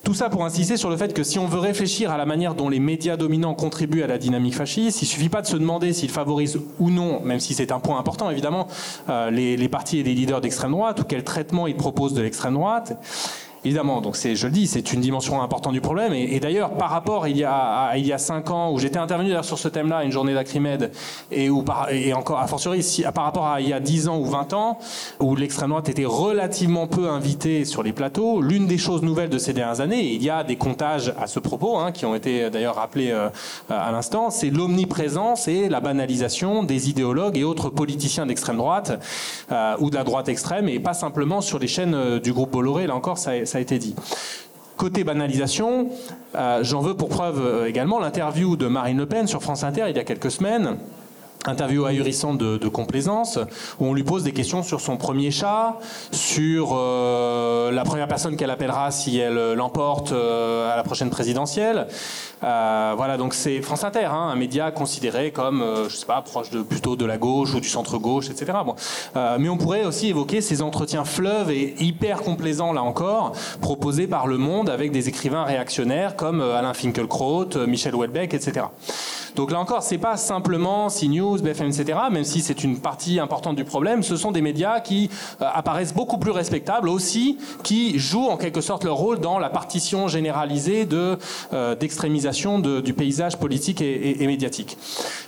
[0.04, 2.54] Tout ça pour insister sur le fait que si on veut réfléchir à la manière
[2.54, 5.93] dont les médias dominants contribuent à la dynamique fasciste, il suffit pas de se demander
[5.93, 8.67] s'ils favorisent ou non, même si c'est un point important évidemment,
[9.10, 12.21] euh, les, les, partis et les leaders d'extrême droite, ou quel traitement ils proposent de
[12.21, 12.99] l'extrême droite.
[13.65, 16.13] Évidemment, donc c'est, je le dis, c'est une dimension importante du problème.
[16.13, 19.34] Et, d'ailleurs, par rapport il y a il y a cinq ans où j'étais intervenu
[19.41, 20.91] sur ce thème-là, une journée d'Acrimed,
[21.32, 24.19] et où par, et encore a fortiori par rapport à il y a 10 ans
[24.19, 24.78] ou 20 ans,
[25.19, 29.39] où l'extrême droite était relativement peu invitée sur les plateaux, l'une des choses nouvelles de
[29.39, 32.13] ces dernières années, et il y a des comptages à ce propos hein, qui ont
[32.13, 33.30] été d'ailleurs rappelés euh,
[33.69, 39.01] à l'instant, c'est l'omniprésence et la banalisation des idéologues et autres politiciens d'extrême droite
[39.51, 42.51] euh, ou de la droite extrême, et pas simplement sur les chaînes euh, du groupe
[42.51, 42.86] Bolloré.
[42.86, 43.96] Là encore, ça a été dit.
[44.78, 45.89] Côté banalisation,
[46.36, 49.86] euh, j'en veux pour preuve euh, également l'interview de Marine Le Pen sur France Inter
[49.89, 50.78] il y a quelques semaines,
[51.47, 53.39] interview ahurissante de, complaisance,
[53.79, 55.77] où on lui pose des questions sur son premier chat,
[56.12, 61.88] sur euh, la première personne qu'elle appellera si elle l'emporte à la prochaine présidentielle.
[62.43, 66.21] Euh, voilà, donc c'est France Inter, hein, un média considéré comme, euh, je sais pas,
[66.21, 68.60] proche de, plutôt de la gauche ou du centre-gauche, etc.
[68.65, 68.75] Bon.
[69.15, 74.08] Euh, mais on pourrait aussi évoquer ces entretiens fleuves et hyper complaisants, là encore, proposés
[74.08, 78.67] par Le Monde avec des écrivains réactionnaires comme Alain Finkielkraut, Michel Houellebecq, etc.
[79.36, 80.88] Donc là encore, c'est pas simplement
[81.41, 85.10] BFM, etc., même si c'est une partie importante du problème, ce sont des médias qui
[85.39, 90.08] apparaissent beaucoup plus respectables aussi, qui jouent en quelque sorte leur rôle dans la partition
[90.08, 91.17] généralisée de
[91.80, 94.78] d'extrémisation du paysage politique et, médiatique.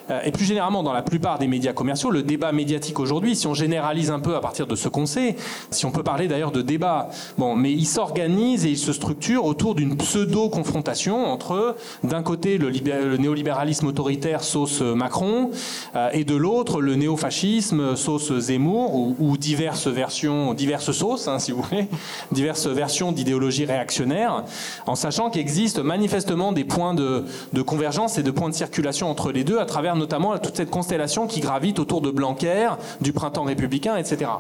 [0.09, 3.47] Euh, et plus généralement, dans la plupart des médias commerciaux, le débat médiatique aujourd'hui, si
[3.47, 5.35] on généralise un peu à partir de ce qu'on sait,
[5.71, 9.45] si on peut parler d'ailleurs de débat, bon, mais il s'organise et il se structure
[9.45, 12.71] autour d'une pseudo-confrontation entre, d'un côté, le,
[13.17, 15.51] néolibéralisme autoritaire sauce Macron,
[16.13, 21.61] et de l'autre le néofascisme, sauce Zemmour, ou, diverses versions, diverses sauces, hein, si vous
[21.61, 21.87] voulez,
[22.31, 24.43] diverses versions d'idéologie réactionnaire,
[24.85, 27.25] en sachant qu'il existe manifestement des points de,
[27.65, 31.27] convergence et de points de circulation entre les deux, à travers notamment toute cette constellation
[31.27, 32.69] qui gravite autour de Blanquer,
[33.01, 34.31] du printemps républicain, etc.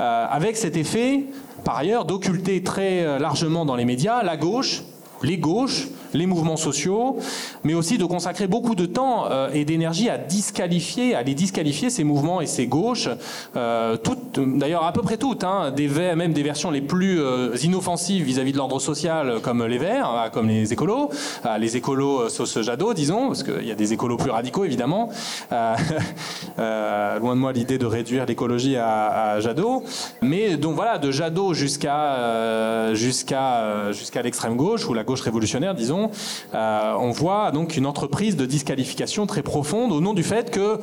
[0.00, 1.24] Euh, avec cet effet,
[1.64, 4.82] par ailleurs, d'occulter très largement dans les médias la gauche,
[5.24, 7.18] les gauches, les mouvements sociaux,
[7.64, 11.90] mais aussi de consacrer beaucoup de temps euh, et d'énergie à disqualifier, à les disqualifier
[11.90, 13.08] ces mouvements et ces gauches,
[13.56, 13.96] euh,
[14.36, 18.52] d'ailleurs à peu près toutes, hein, des, même des versions les plus euh, inoffensives vis-à-vis
[18.52, 21.10] de l'ordre social, comme les Verts, comme les écolos,
[21.58, 25.10] les écolos sauce Jadot, disons, parce qu'il y a des écolos plus radicaux évidemment.
[25.50, 29.82] loin de moi l'idée de réduire l'écologie à, à, Jadot,
[30.22, 36.10] mais donc voilà, de Jadot jusqu'à jusqu'à jusqu'à l'extrême gauche ou la gauche révolutionnaire, disons.
[36.54, 40.80] Euh, on voit donc une entreprise de disqualification très profonde au nom du fait que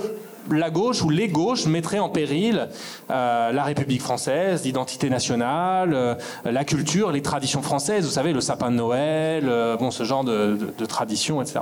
[0.51, 2.69] la gauche ou les gauches mettraient en péril
[3.09, 8.41] euh, la République française, l'identité nationale, euh, la culture, les traditions françaises, vous savez, le
[8.41, 11.59] sapin de Noël, euh, bon, ce genre de, de, traditions, etc.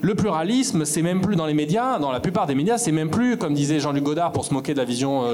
[0.00, 3.10] Le pluralisme, c'est même plus dans les médias, dans la plupart des médias, c'est même
[3.10, 5.24] plus, comme disait Jean-Luc Godard pour se moquer de la vision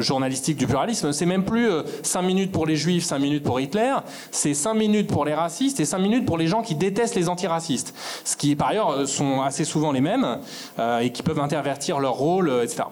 [0.00, 1.68] journalistique du pluralisme, c'est même plus
[2.02, 3.94] 5 minutes pour les juifs, 5 minutes pour Hitler,
[4.30, 7.28] c'est 5 minutes pour les racistes et 5 minutes pour les gens qui détestent les
[7.28, 7.94] antiracistes.
[8.24, 10.38] Ce qui, par ailleurs, sont assez souvent les mêmes
[11.00, 12.82] et qui peuvent intervertir leur rôle, euh, etc.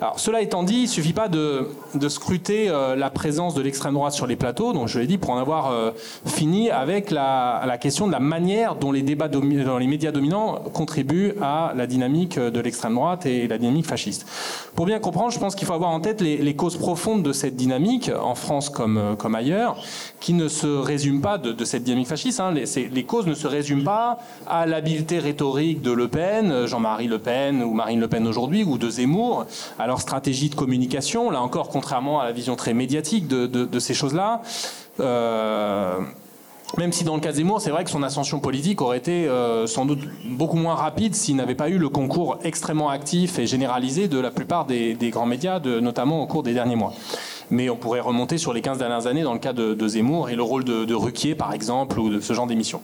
[0.00, 1.68] Alors, cela étant dit, il ne suffit pas de,
[2.08, 5.30] scruter euh, la présence de l'extrême droite sur les plateaux, donc je l'ai dit, pour
[5.30, 5.90] en avoir euh,
[6.26, 11.34] fini avec la, question de la manière dont les débats dans les médias dominants contribuent
[11.40, 14.26] à la dynamique de l'extrême droite et la dynamique fasciste.
[14.74, 17.54] Pour bien comprendre, je pense qu'il faut avoir en tête les, causes profondes de cette
[17.54, 19.76] dynamique, en France comme, ailleurs,
[20.18, 22.40] qui ne se résument pas de, cette dynamique fasciste.
[22.40, 22.52] Hein.
[22.52, 27.62] Les, causes ne se résument pas à l'habileté rhétorique de Le Pen, Jean-Marie Le Pen
[27.62, 29.46] ou Marine Le Pen aujourd'hui ou de Zemmour,
[29.78, 33.94] à leur stratégie de communication, là encore contrairement à la vision très médiatique de, ces
[33.94, 34.42] choses-là.
[35.00, 36.00] Euh,
[36.76, 39.26] même si dans le cas de Zemmour, c'est vrai que son ascension politique aurait été
[39.26, 43.46] euh, sans doute beaucoup moins rapide s'il n'avait pas eu le concours extrêmement actif et
[43.46, 46.92] généralisé de la plupart des, grands médias, notamment au cours des derniers mois.
[47.50, 50.36] Mais on pourrait remonter sur les 15 dernières années dans le cas de, Zemmour et
[50.36, 52.82] le rôle de, Ruquier, par exemple, ou de ce genre d'émission.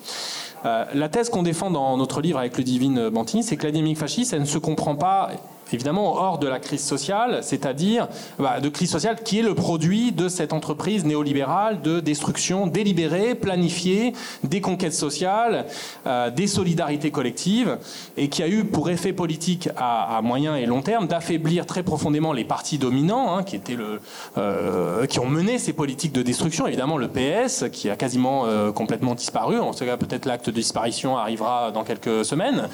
[0.65, 3.73] Euh, la thèse qu'on défend dans notre livre avec le divine Bantini, c'est que la
[3.73, 5.31] dynamique fasciste, elle ne se comprend pas
[5.75, 8.09] évidemment hors de la crise sociale, c'est-à-dire
[8.39, 13.35] bah, de crise sociale qui est le produit de cette entreprise néolibérale de destruction délibérée,
[13.35, 15.67] planifiée, des conquêtes sociales,
[16.07, 17.79] euh, des solidarités collectives,
[18.17, 22.33] et qui a eu pour effet politique à, moyen et long terme d'affaiblir très profondément
[22.33, 24.01] les partis dominants, hein, qui, étaient le,
[24.39, 26.67] euh, qui ont mené ces politiques de destruction.
[26.67, 29.59] Évidemment, le PS, qui a quasiment euh, complètement disparu.
[29.59, 32.69] En tout cas, peut-être l'acte de disparition arrivera dans quelques semaines.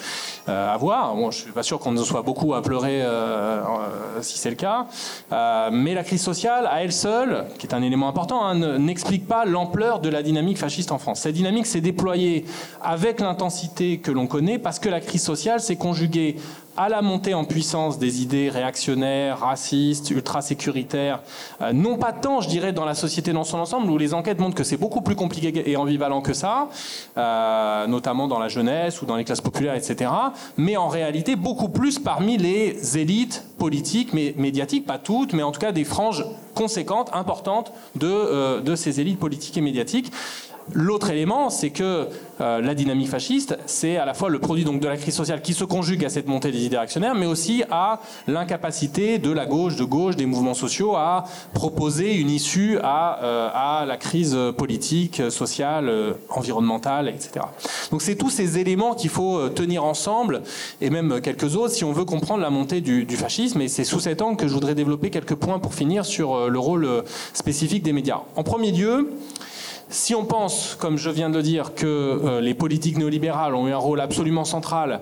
[0.47, 1.15] à voir.
[1.15, 4.51] Bon, je suis pas sûr qu'on en soit beaucoup à pleurer euh, euh, si c'est
[4.51, 4.87] le cas.
[5.33, 9.27] Euh, mais la crise sociale, à elle seule, qui est un élément important, hein, n'explique
[9.27, 11.21] pas l'ampleur de la dynamique fasciste en France.
[11.21, 12.45] Cette dynamique s'est déployée
[12.83, 16.37] avec l'intensité que l'on connaît parce que la crise sociale s'est conjuguée
[16.81, 21.21] à la montée en puissance des idées réactionnaires, racistes, ultra-sécuritaires,
[21.61, 24.41] euh, non pas tant, je dirais, dans la société dans son ensemble, où les enquêtes
[24.41, 26.69] montrent que c'est beaucoup plus compliqué et ambivalent que ça,
[27.19, 30.11] euh, notamment dans la jeunesse ou dans les classes populaires, etc.,
[30.57, 35.61] mais en réalité beaucoup plus parmi les élites politiques, médiatiques, pas toutes, mais en tout
[35.61, 40.11] cas des franges conséquentes, importantes de, euh, de ces élites politiques et médiatiques.
[40.73, 42.09] L'autre élément, c'est que
[42.41, 45.43] euh, la dynamique fasciste, c'est à la fois le produit donc de la crise sociale
[45.43, 49.47] qui se conjugue à cette montée des idées réactionnaires, mais aussi à l'incapacité de la
[49.47, 54.37] gauche, de gauche, des mouvements sociaux à proposer une issue à, euh, à la crise
[54.57, 57.45] politique, sociale, euh, environnementale, etc.
[57.91, 60.43] Donc c'est tous ces éléments qu'il faut tenir ensemble,
[60.81, 63.61] et même quelques autres, si on veut comprendre la montée du, du fascisme.
[63.61, 66.59] Et c'est sous cet angle que je voudrais développer quelques points pour finir sur le
[66.59, 67.03] rôle
[67.33, 68.21] spécifique des médias.
[68.37, 69.11] En premier lieu,
[69.91, 73.67] si on pense, comme je viens de le dire, que euh, les politiques néolibérales ont
[73.67, 75.01] eu un rôle absolument central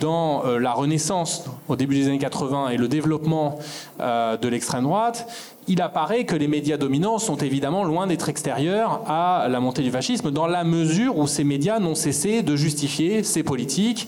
[0.00, 3.58] dans euh, la renaissance au début des années 80 et le développement
[4.00, 5.28] euh, de l'extrême droite,
[5.68, 9.90] il apparaît que les médias dominants sont évidemment loin d'être extérieurs à la montée du
[9.90, 14.06] fascisme, dans la mesure où ces médias n'ont cessé de justifier ces politiques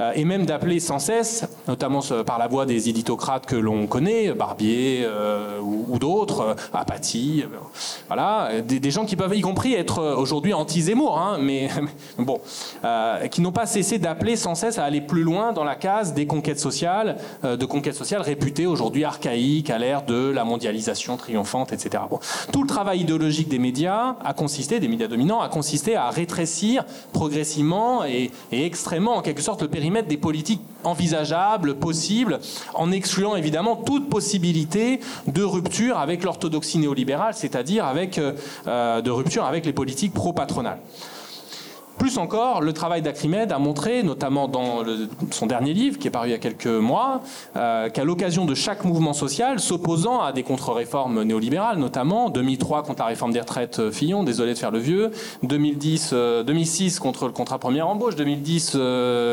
[0.00, 4.32] euh, et même d'appeler sans cesse, notamment par la voix des éditocrates que l'on connaît,
[4.32, 7.44] Barbier euh, ou, d'autres, euh, Apathy,
[8.06, 11.68] voilà, des, gens qui peuvent y compris être aujourd'hui anti-Zemmour, hein, mais,
[12.18, 12.40] bon,
[13.30, 16.26] qui n'ont pas cessé d'appeler sans cesse à aller plus loin dans la case des
[16.26, 22.04] conquêtes sociales, de conquêtes sociales réputées aujourd'hui archaïques à l'ère de la mondialisation triomphante, etc.
[22.52, 26.84] Tout le travail idéologique des médias a consisté, des médias dominants, a consisté à rétrécir
[27.12, 32.40] progressivement et, extrêmement, en quelque sorte, le périmètre des politiques envisageables, possibles,
[32.74, 39.44] en excluant évidemment toute possibilité de rupture avec l'orthodoxie néolibérale, c'est-à-dire avec, euh, de rupture
[39.44, 40.78] avec les politiques pro-patronales.
[42.02, 44.82] Plus encore, le travail d'Acrimed a montré, notamment dans
[45.30, 47.20] son dernier livre, qui est paru il y a quelques mois,
[47.54, 53.02] euh, qu'à l'occasion de chaque mouvement social, s'opposant à des contre-réformes néolibérales, notamment 2003 contre
[53.02, 55.12] la réforme des retraites euh, Fillon, désolé de faire le vieux,
[55.44, 56.12] 2010,
[56.44, 58.78] 2006 euh, contre le contrat première embauche, 2010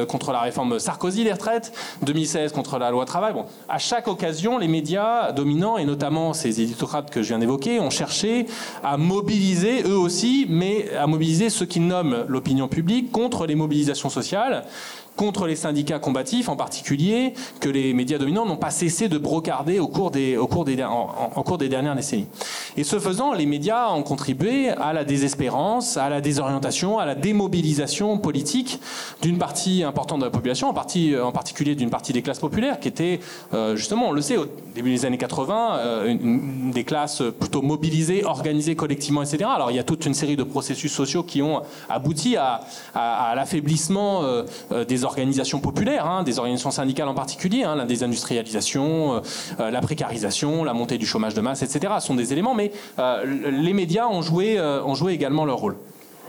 [0.07, 3.33] contre la réforme Sarkozy des retraites, 2016 contre la loi travail.
[3.33, 7.79] Bon, à chaque occasion, les médias dominants et notamment ces éditocrates que je viens d'évoquer
[7.79, 8.45] ont cherché
[8.83, 14.09] à mobiliser eux aussi, mais à mobiliser ceux qu'ils nomment l'opinion publique contre les mobilisations
[14.09, 14.65] sociales
[15.19, 19.77] contre les syndicats combatifs en particulier, que les médias dominants n'ont pas cessé de brocarder
[19.77, 22.27] au cours des, au cours des, en, cours des dernières décennies.
[22.77, 27.15] Et ce faisant, les médias ont contribué à la désespérance, à la désorientation, à la
[27.15, 28.79] démobilisation politique
[29.21, 32.79] d'une partie importante de la population, en, partie, en particulier d'une partie des classes populaires,
[32.79, 33.19] qui étaient,
[33.53, 36.17] euh, justement, on le sait, au début des années 80, euh,
[36.71, 39.49] des classes plutôt mobilisées, organisées collectivement, etc.
[39.53, 44.23] Alors il y a toute une série de processus sociaux qui ont abouti à, l'affaiblissement
[44.23, 44.43] euh,
[44.85, 49.19] des organisations populaires, hein, des organisations syndicales en particulier, hein, la désindustrialisation, euh,
[49.59, 51.93] euh, la précarisation, la montée du chômage de masse, etc.
[51.99, 54.57] sont des éléments, mais euh, les médias ont joué
[55.09, 55.77] également leur rôle.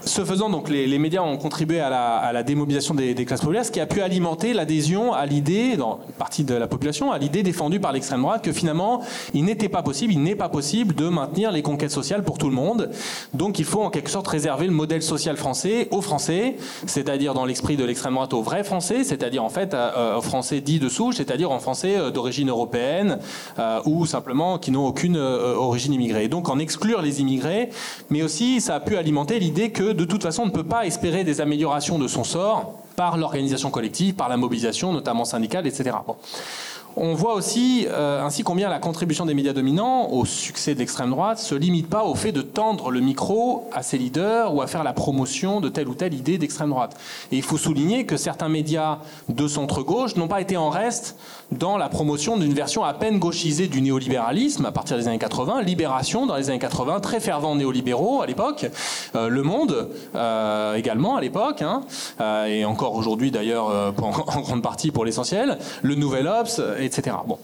[0.05, 3.79] Ce faisant, donc, les, médias ont contribué à la, démobilisation des, classes populaires, ce qui
[3.79, 7.79] a pu alimenter l'adhésion à l'idée, dans une partie de la population, à l'idée défendue
[7.79, 9.01] par l'extrême droite que finalement,
[9.33, 12.49] il n'était pas possible, il n'est pas possible de maintenir les conquêtes sociales pour tout
[12.49, 12.89] le monde.
[13.33, 16.55] Donc, il faut en quelque sorte réserver le modèle social français aux Français,
[16.87, 20.61] c'est-à-dire dans l'esprit de l'extrême droite aux vrais Français, c'est-à-dire en fait euh, aux Français
[20.61, 23.19] dits de souche, c'est-à-dire aux Français euh, d'origine européenne
[23.59, 26.27] euh, ou simplement qui n'ont aucune origine immigrée.
[26.27, 27.69] Donc, en exclure les immigrés,
[28.09, 30.85] mais aussi ça a pu alimenter l'idée que de toute façon, on ne peut pas
[30.85, 35.95] espérer des améliorations de son sort par l'organisation collective, par la mobilisation, notamment syndicale, etc.
[36.97, 41.11] On voit aussi euh, ainsi combien la contribution des médias dominants au succès de l'extrême
[41.11, 44.67] droite se limite pas au fait de tendre le micro à ses leaders ou à
[44.67, 46.97] faire la promotion de telle ou telle idée d'extrême droite.
[47.31, 48.99] Et il faut souligner que certains médias
[49.29, 51.15] de centre-gauche n'ont pas été en reste
[51.53, 55.61] dans la promotion d'une version à peine gauchisée du néolibéralisme à partir des années 80,
[55.61, 58.65] Libération dans les années 80, très fervent néolibéraux à l'époque,
[59.15, 61.83] euh, Le Monde euh, également à l'époque, hein,
[62.47, 63.67] et encore aujourd'hui d'ailleurs
[64.01, 67.15] en grande partie pour l'essentiel, Le Nouvel Obs, etc.
[67.27, 67.37] Bon.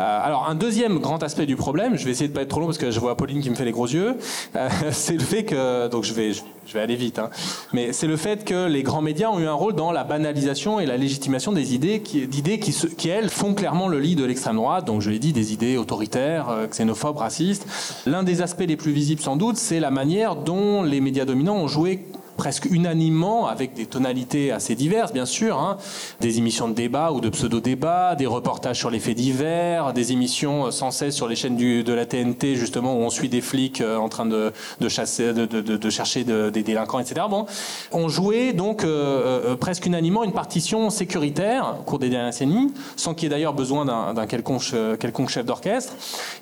[0.00, 2.60] Euh, alors, un deuxième grand aspect du problème, je vais essayer de pas être trop
[2.60, 4.16] long parce que je vois Pauline qui me fait les gros yeux,
[4.56, 7.30] euh, c'est le fait que, donc je vais, je vais aller vite, hein,
[7.72, 10.80] mais c'est le fait que les grands médias ont eu un rôle dans la banalisation
[10.80, 14.24] et la légitimation des idées, qui, d'idées qui, qui, elles, font clairement le lit de
[14.24, 17.66] l'extrême droite, donc je l'ai dit, des idées autoritaires, euh, xénophobes, racistes.
[18.06, 21.56] L'un des aspects les plus visibles sans doute, c'est la manière dont les médias dominants
[21.56, 22.04] ont joué
[22.42, 25.76] presque unanimement, avec des tonalités assez diverses, bien sûr, hein,
[26.20, 30.66] des émissions de débat ou de pseudo-débat, des reportages sur les faits divers, des émissions
[30.66, 33.42] euh, sans cesse sur les chaînes du, de la TNT, justement, où on suit des
[33.42, 37.26] flics euh, en train de, de chasser, de, de, chercher des délinquants, etc.
[37.30, 37.46] Bon,
[37.92, 43.14] on jouait donc euh, presque unanimement une partition sécuritaire au cours des dernières décennies, sans
[43.14, 45.92] qu'il y ait d'ailleurs besoin d'un quelconque, quelconque, chef d'orchestre.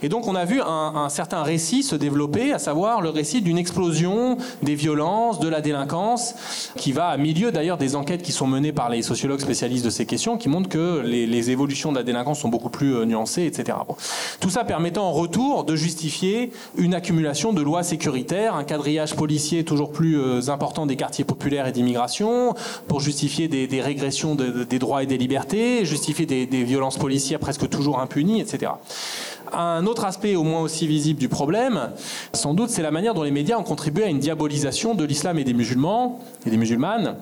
[0.03, 3.43] Et donc, on a vu un, un certain récit se développer, à savoir le récit
[3.43, 5.90] d'une explosion des violences, de la délinquance
[6.77, 9.91] qui va à milieu d'ailleurs des enquêtes qui sont menées par les sociologues spécialistes de
[9.91, 13.45] ces questions, qui montrent que les, évolutions de la délinquance sont beaucoup plus euh, nuancées,
[13.45, 13.79] etc.
[14.41, 19.65] Tout ça permettant en retour de justifier une accumulation de lois sécuritaires, un quadrillage policier
[19.65, 22.55] toujours plus euh, important des quartiers populaires et d'immigration,
[22.89, 27.69] pour justifier des, régressions des droits et des libertés, justifier des, des violences policières presque
[27.69, 28.73] toujours impunies, etc.
[29.53, 31.91] Un autre aspect au moins aussi visible du problème,
[32.33, 35.39] sans doute, c'est la manière dont les médias ont contribué à une diabolisation de l'islam
[35.39, 37.17] et des musulmans et des musulmanes.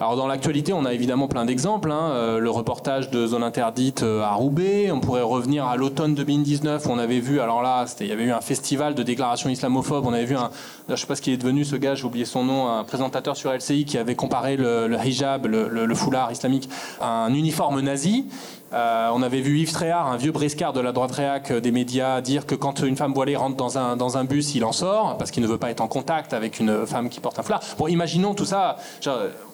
[0.00, 1.90] Alors dans l'actualité, on a évidemment plein d'exemples.
[1.90, 2.10] Hein.
[2.12, 4.90] Euh, le reportage de Zone Interdite euh, à Roubaix.
[4.90, 8.24] On pourrait revenir à l'automne 2019 où on avait vu, alors là, il y avait
[8.24, 10.06] eu un festival de déclarations islamophobes.
[10.06, 10.50] On avait vu un,
[10.88, 13.36] je sais pas ce qu'il est devenu ce gars, j'ai oublié son nom, un présentateur
[13.36, 18.24] sur LCI qui avait comparé le, hijab, le, foulard islamique, à un uniforme nazi.
[18.72, 22.20] Euh, on avait vu Yves Tréhard, un vieux briscard de la droite réac des médias,
[22.20, 25.16] dire que quand une femme voilée rentre dans un, dans un bus, il en sort,
[25.18, 27.60] parce qu'il ne veut pas être en contact avec une femme qui porte un foulard.
[27.78, 28.76] Bon, imaginons tout ça.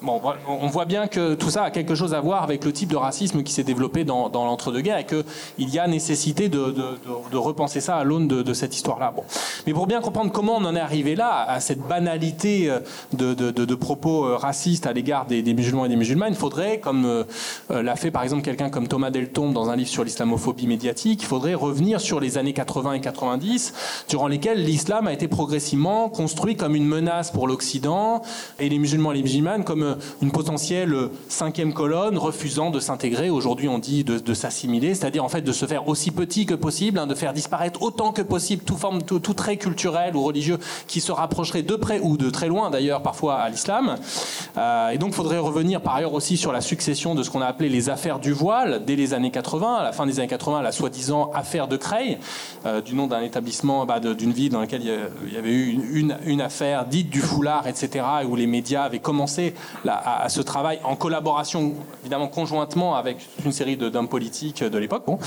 [0.03, 2.91] bon, on voit bien que tout ça a quelque chose à voir avec le type
[2.91, 7.97] de racisme qui s'est développé dans, l'entre-deux-guerres et qu'il y a nécessité de, repenser ça
[7.97, 9.13] à l'aune de, cette histoire-là.
[9.15, 9.25] Bon.
[9.67, 12.81] Mais pour bien comprendre comment on en est arrivé là, à cette banalité euh,
[13.13, 17.83] de, propos euh, racistes à l'égard des, musulmans et des musulmanes, il faudrait, comme euh,
[17.83, 21.23] l'a fait par exemple quelqu'un comme Thomas Thomas Deltombe dans un livre sur l'islamophobie médiatique,
[21.23, 26.09] il faudrait revenir sur les années 80 et 90, durant lesquelles l'islam a été progressivement
[26.09, 28.23] construit comme une menace pour l'Occident
[28.59, 30.97] et les musulmans et les musulmanes comme une potentielle
[31.29, 33.31] cinquième colonne refusant de s'intégrer.
[33.31, 36.99] Aujourd'hui, on dit de, s'assimiler, c'est-à-dire en fait de se faire aussi petit que possible,
[36.99, 41.01] hein, de faire disparaître autant que possible toute forme, tout, trait culturel ou religieux qui
[41.01, 43.97] se rapprocherait de près ou de très loin d'ailleurs parfois à l'islam.
[44.57, 47.43] Euh, et donc, il faudrait revenir par ailleurs aussi sur la succession de ce qu'on
[47.43, 50.63] a appelé les affaires du voile les années 80, à la fin des années 80,
[50.63, 52.19] la soi-disant affaire de Creil,
[52.65, 55.79] euh, du nom d'un établissement, bah, d'une ville dans laquelle il y avait eu
[56.25, 59.55] une, affaire dite du foulard, etc., où les médias avaient commencé
[59.87, 65.05] à, ce travail en collaboration, évidemment conjointement avec une série d'hommes politiques de l'époque.
[65.07, 65.19] Bon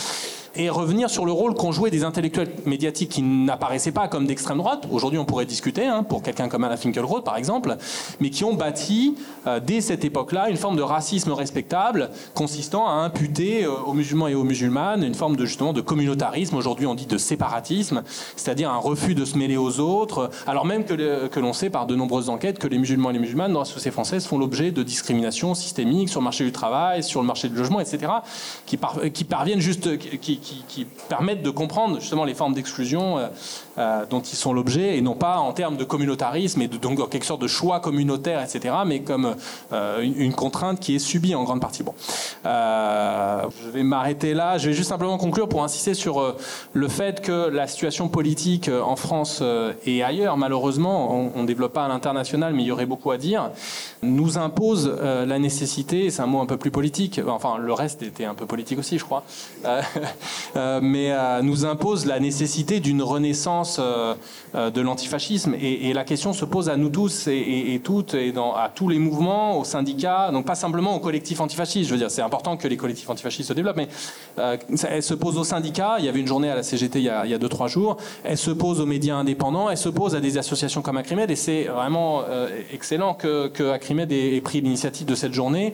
[0.56, 4.58] et revenir sur le rôle qu'ont joué des intellectuels médiatiques qui n'apparaissaient pas comme d'extrême
[4.58, 4.88] droite.
[4.92, 7.76] Aujourd'hui, on pourrait discuter, hein, pour quelqu'un comme Anna Finkielkraut, par exemple,
[8.20, 9.16] mais qui ont bâti,
[9.48, 14.28] euh, dès cette époque-là, une forme de racisme respectable, consistant à imputer euh, aux musulmans
[14.28, 16.56] et aux musulmanes une forme de, justement, de communautarisme.
[16.56, 18.04] Aujourd'hui, on dit de séparatisme,
[18.36, 21.86] c'est-à-dire un refus de se mêler aux autres, alors même que, que l'on sait par
[21.86, 24.72] de nombreuses enquêtes que les musulmans et les musulmanes dans la société française font l'objet
[24.72, 28.12] de discriminations systémiques sur le marché du travail, sur le marché du logement, etc.,
[28.66, 28.78] qui,
[29.14, 33.28] qui parviennent juste, qui, qui, permettent de comprendre justement les formes d'exclusion euh,
[33.78, 37.08] euh, dont ils sont l'objet, et non pas en termes de communautarisme et donc en
[37.08, 39.36] quelque sorte de choix communautaire, etc., mais comme
[39.74, 41.84] euh, une, contrainte qui est subie en grande partie.
[41.84, 41.94] Bon,
[42.44, 44.58] je vais m'arrêter là.
[44.58, 46.36] Je vais juste simplement conclure pour insister sur
[46.74, 49.44] le fait que la situation politique en France
[49.86, 53.18] et ailleurs, malheureusement, on ne développe pas à l'international, mais il y aurait beaucoup à
[53.18, 53.50] dire,
[54.02, 58.26] nous impose la nécessité, c'est un mot un peu plus politique, enfin le reste était
[58.26, 59.24] un peu politique aussi, je crois,
[60.82, 64.16] mais euh, nous impose la nécessité d'une renaissance euh,
[64.54, 65.56] de l'antifascisme.
[65.60, 69.60] Et, la question se pose à nous tous et, toutes, et à tous les mouvements,
[69.60, 71.88] aux syndicats, donc pas simplement aux collectifs antifascistes.
[71.88, 73.90] Je veux dire, c'est important que les collectifs antifascistes se développent, mais
[74.38, 75.96] elle se pose aux syndicats.
[76.00, 77.50] Il y avait une journée à la CGT il y a, il y a deux,
[77.50, 77.98] trois jours.
[78.24, 79.70] Elle se pose aux médias indépendants.
[79.70, 81.30] Elle se pose à des associations comme Acrimed.
[81.32, 82.24] Et c'est vraiment
[82.72, 83.74] excellent que, que
[84.14, 85.74] ait pris l'initiative de cette journée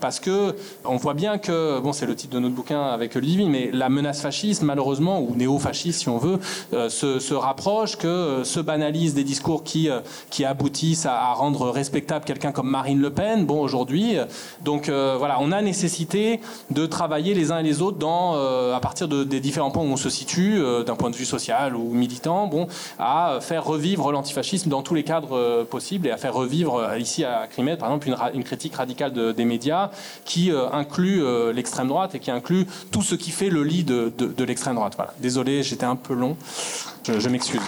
[0.00, 3.46] parce que on voit bien que, bon, c'est le titre de notre bouquin avec Olivier,
[3.46, 6.38] mais la menace fasciste, malheureusement, ou néo-fasciste si on veut,
[6.72, 11.70] euh, se, rapproche, que euh, se banalise des discours qui, euh, qui aboutissent à, rendre
[11.70, 14.16] respectable quelqu'un comme Marine Le Pen, bon, aujourd'hui.
[14.62, 16.40] Donc voilà, on a nécessité
[16.70, 20.10] de travailler les uns et les autres à partir des différents points où on se
[20.10, 22.66] situe, d'un point de vue social ou militant, bon,
[22.98, 27.46] à faire revivre l'antifascisme dans tous les cadres possibles et à faire revivre ici à
[27.46, 29.89] Crimet, par exemple, une, critique radicale des médias
[30.24, 33.84] qui euh, inclut euh, l'extrême droite et qui inclut tout ce qui fait le lit
[33.84, 34.12] de,
[34.44, 34.94] l'extrême droite.
[34.96, 35.14] Voilà.
[35.20, 36.36] Désolé, j'étais un peu long.
[37.06, 37.60] je, m'excuse.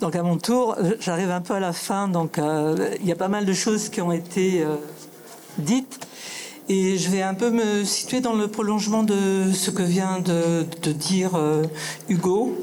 [0.00, 2.08] Donc à mon tour, j'arrive un peu à la fin.
[2.08, 4.64] Donc euh, il y a pas mal de choses qui ont été
[5.58, 6.06] dites.
[6.68, 10.64] Et je vais un peu me situer dans le prolongement de ce que vient de,
[10.92, 11.64] dire euh,
[12.08, 12.56] Hugo.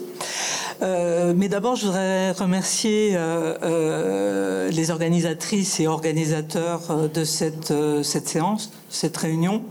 [0.82, 8.72] Euh, mais d'abord, je voudrais remercier euh, les organisatrices et organisateurs de cette, cette séance,
[8.90, 9.64] cette réunion,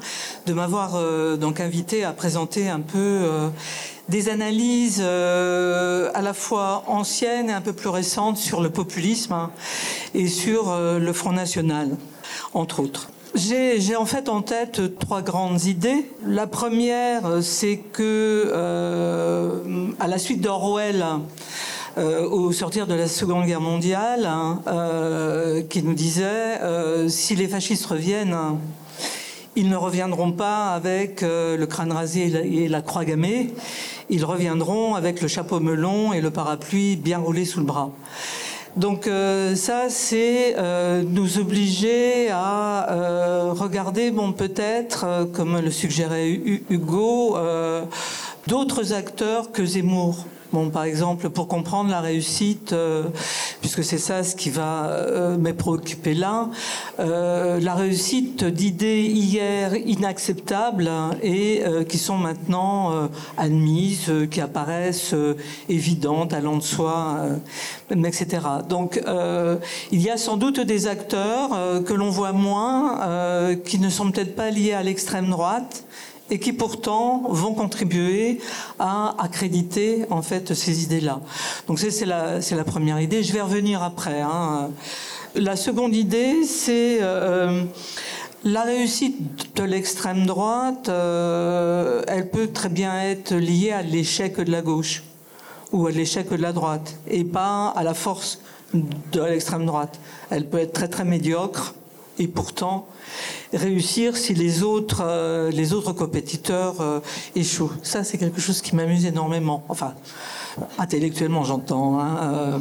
[0.46, 0.98] de m'avoir
[1.38, 3.50] donc invité à présenter un peu
[4.08, 9.50] des analyses à la fois anciennes et un peu plus récentes sur le populisme hein,
[10.14, 11.96] et sur le Front National,
[12.52, 13.10] entre autres.
[13.34, 16.10] J'ai en fait en tête trois grandes idées.
[16.26, 21.04] La première, c'est que euh, à la suite d'Orwell,
[21.98, 26.58] euh, au sortir de la Seconde Guerre mondiale, hein, euh, qui nous disait
[27.08, 28.36] si les fascistes reviennent,
[29.56, 32.32] ils ne reviendront pas avec le crâne rasé
[32.64, 33.52] et la croix gammée,
[34.08, 37.90] ils reviendront avec le chapeau melon et le parapluie bien roulé sous le bras.
[38.78, 46.30] Donc euh, ça, c'est euh, nous obliger à euh, regarder, bon, peut-être, comme le suggérait
[46.70, 47.36] Hugo,
[48.46, 50.24] d'autres acteurs que Zemmour.
[50.50, 53.04] Bon, par exemple, pour comprendre la réussite, euh,
[53.60, 56.48] puisque c'est ça ce qui va euh, me préoccuper là,
[57.00, 60.90] euh, la réussite d'idées hier inacceptables
[61.22, 65.14] et qui sont maintenant admises, qui apparaissent
[65.68, 67.26] évidentes, allant de soi,
[67.90, 68.40] etc.
[68.68, 69.02] Donc,
[69.92, 74.34] il y a sans doute des acteurs que l'on voit moins, qui ne sont peut-être
[74.34, 75.84] pas liés à l'extrême droite
[76.30, 78.40] et qui pourtant vont contribuer
[78.78, 81.20] à accréditer en fait ces idées-là.
[81.66, 83.22] Donc c'est la, première idée.
[83.22, 84.20] Je vais revenir après.
[84.20, 84.70] Hein.
[85.34, 87.64] La seconde idée, c'est euh,
[88.44, 90.88] la réussite de l'extrême droite.
[90.88, 95.02] Euh, elle peut très bien être liée à l'échec de la gauche.
[95.70, 98.40] ou à l'échec de la droite, et pas à la force
[98.72, 100.00] de l'extrême droite.
[100.30, 101.74] Elle peut être très très médiocre
[102.18, 102.86] et pourtant
[103.52, 107.00] réussir si les autres, euh, les autres compétiteurs euh,
[107.34, 107.72] échouent.
[107.82, 109.64] Ça, c'est quelque chose qui m'amuse énormément.
[109.68, 109.94] Enfin,
[110.78, 112.00] intellectuellement, j'entends.
[112.00, 112.58] Hein, euh,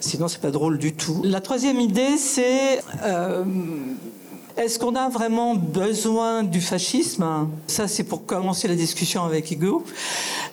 [0.00, 1.20] sinon, c'est pas drôle du tout.
[1.24, 2.80] La troisième idée, c'est
[4.56, 7.48] est-ce qu'on a vraiment besoin du fascisme?
[7.66, 9.84] Ça, c'est pour commencer la discussion avec Hugo.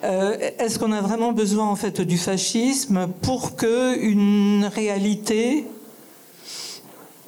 [0.02, 5.68] Est-ce qu'on a vraiment besoin en fait du fascisme pour que une réalité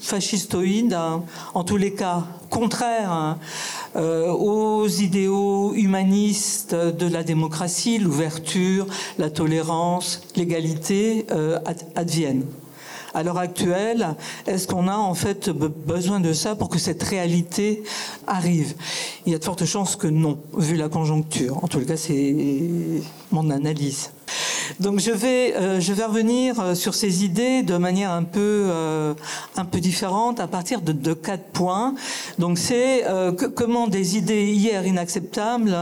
[0.03, 1.23] fascistoïde, hein,
[1.53, 3.39] en tous les cas contraire hein,
[3.95, 8.85] euh, aux idéaux humanistes de la démocratie, l'ouverture,
[9.17, 11.57] la tolérance, l'égalité euh,
[11.95, 12.45] adviennent
[13.13, 14.15] à l'heure actuelle,
[14.47, 17.83] est-ce qu'on a en fait besoin de ça pour que cette réalité
[18.25, 18.73] arrive?
[19.25, 21.63] Il y a de fortes chances que non, vu la conjoncture.
[21.63, 22.35] En tout cas, c'est
[23.31, 24.09] mon analyse.
[24.79, 28.39] Donc je vais, euh, je vais revenir euh, sur ces idées de manière un peu,
[28.39, 29.13] euh,
[29.55, 31.93] un peu différente à partir de, de quatre points.
[32.39, 33.03] Donc c'est
[33.55, 35.75] comment des idées hier inacceptables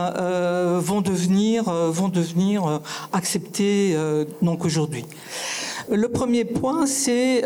[0.79, 2.81] vont devenir, vont devenir
[3.13, 3.95] acceptées
[4.41, 5.05] donc aujourd'hui.
[5.89, 7.43] Le premier point, c'est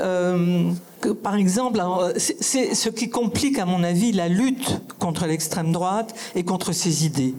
[1.14, 1.80] par exemple,
[2.18, 7.36] ce qui complique, à mon avis, la lutte contre l'extrême droite et contre ses idées.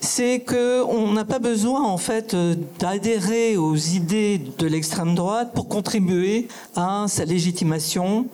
[0.00, 2.36] C'est qu'on n'a pas besoin, en fait,
[2.78, 8.26] d'adhérer aux idées de l'extrême droite pour contribuer à sa légitimation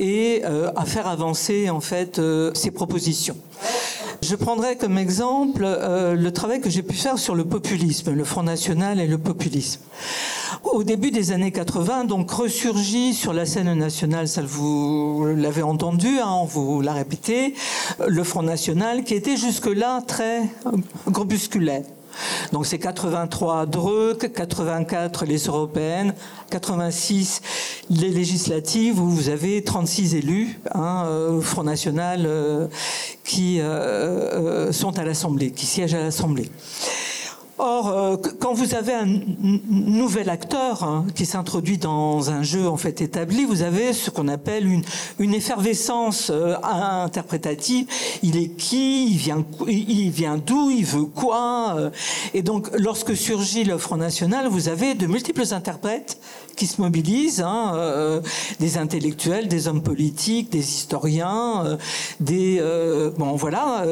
[0.00, 3.36] et euh, à faire avancer, en fait, euh, ses propositions.
[4.20, 8.24] Je prendrai comme exemple euh, le travail que j'ai pu faire sur le populisme, le
[8.24, 9.80] Front National et le populisme.
[10.64, 16.18] Au début des années 80, donc ressurgit sur la scène nationale, ça vous l'avez entendu,
[16.18, 17.54] hein, on vous l'a répété,
[18.06, 20.42] le Front National qui était jusque-là très
[21.06, 21.84] groupusculaire.
[22.52, 26.14] Donc c'est 83 Dreux, 84 les européennes,
[26.50, 27.40] 86
[27.90, 32.68] les législatives où vous avez 36 élus, hein, euh, Front National, euh,
[33.24, 36.50] qui euh, sont à l'Assemblée, qui siègent à l'Assemblée.
[37.58, 39.06] Or, euh, quand vous avez un
[39.68, 44.28] nouvel acteur hein, qui s'introduit dans un jeu en fait établi, vous avez ce qu'on
[44.28, 44.84] appelle une,
[45.18, 47.86] une effervescence euh, interprétative.
[48.22, 51.90] Il est qui Il vient, il vient d'où Il veut quoi euh.
[52.32, 56.20] Et donc, lorsque surgit le Front National, vous avez de multiples interprètes
[56.56, 58.20] qui se mobilisent, hein,
[58.58, 61.78] des intellectuels, des hommes politiques, des historiens,
[62.18, 62.60] des
[63.16, 63.84] bon voilà,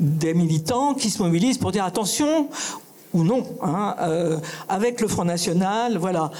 [0.00, 2.48] des militants qui se mobilisent pour dire attention,
[3.14, 4.38] ou non, hein, euh,
[4.68, 6.30] avec le Front National, voilà.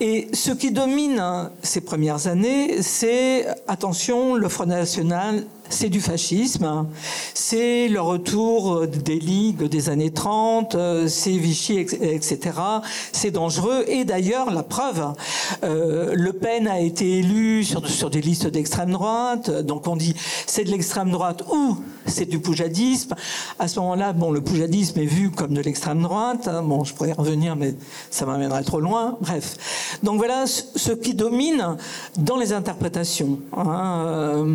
[0.00, 6.00] Et ce qui domine hein, ces premières années, c'est, attention, le Front National c'est du
[6.00, 6.86] fascisme,
[7.34, 12.38] c'est le retour des ligues des années 30, euh, c'est Vichy, etc.
[13.12, 13.84] C'est dangereux.
[13.88, 15.12] Et d'ailleurs, la preuve,
[15.64, 19.50] euh, Le Pen a été élu sur, sur des listes d'extrême droite.
[19.50, 20.14] Donc on dit
[20.46, 23.14] c'est de l'extrême droite ou c'est du poujadisme.
[23.58, 26.48] À ce moment-là, bon, le poujadisme est vu comme de l'extrême droite.
[26.64, 27.74] Bon, je pourrais y revenir, mais
[28.10, 29.16] ça m'amènerait trop loin.
[29.20, 29.98] Bref.
[30.02, 31.76] Donc voilà ce qui domine
[32.16, 33.40] dans les interprétations.
[33.56, 34.46] Hein.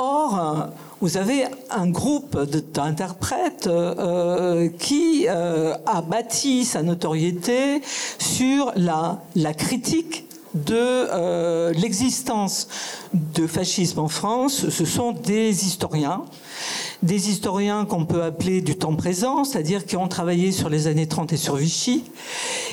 [0.00, 0.70] Euh, Or,
[1.00, 2.38] vous avez un groupe
[2.72, 7.82] d'interprètes euh, qui euh, a bâti sa notoriété
[8.18, 9.20] sur la,
[9.54, 10.24] critique
[10.54, 12.68] de euh, l'existence
[13.12, 14.68] de fascisme en France.
[14.70, 16.24] Ce sont des historiens
[17.02, 21.06] des historiens qu'on peut appeler du temps présent, c'est-à-dire qui ont travaillé sur les années
[21.06, 22.04] 30 et sur Vichy,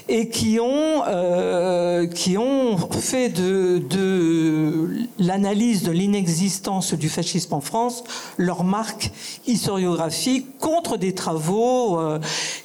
[0.10, 7.62] et qui ont, euh, qui ont fait de, de l'analyse de l'inexistence du fascisme en
[7.62, 8.04] France
[8.38, 9.12] leur marque
[9.46, 12.20] historiographique contre des travaux euh,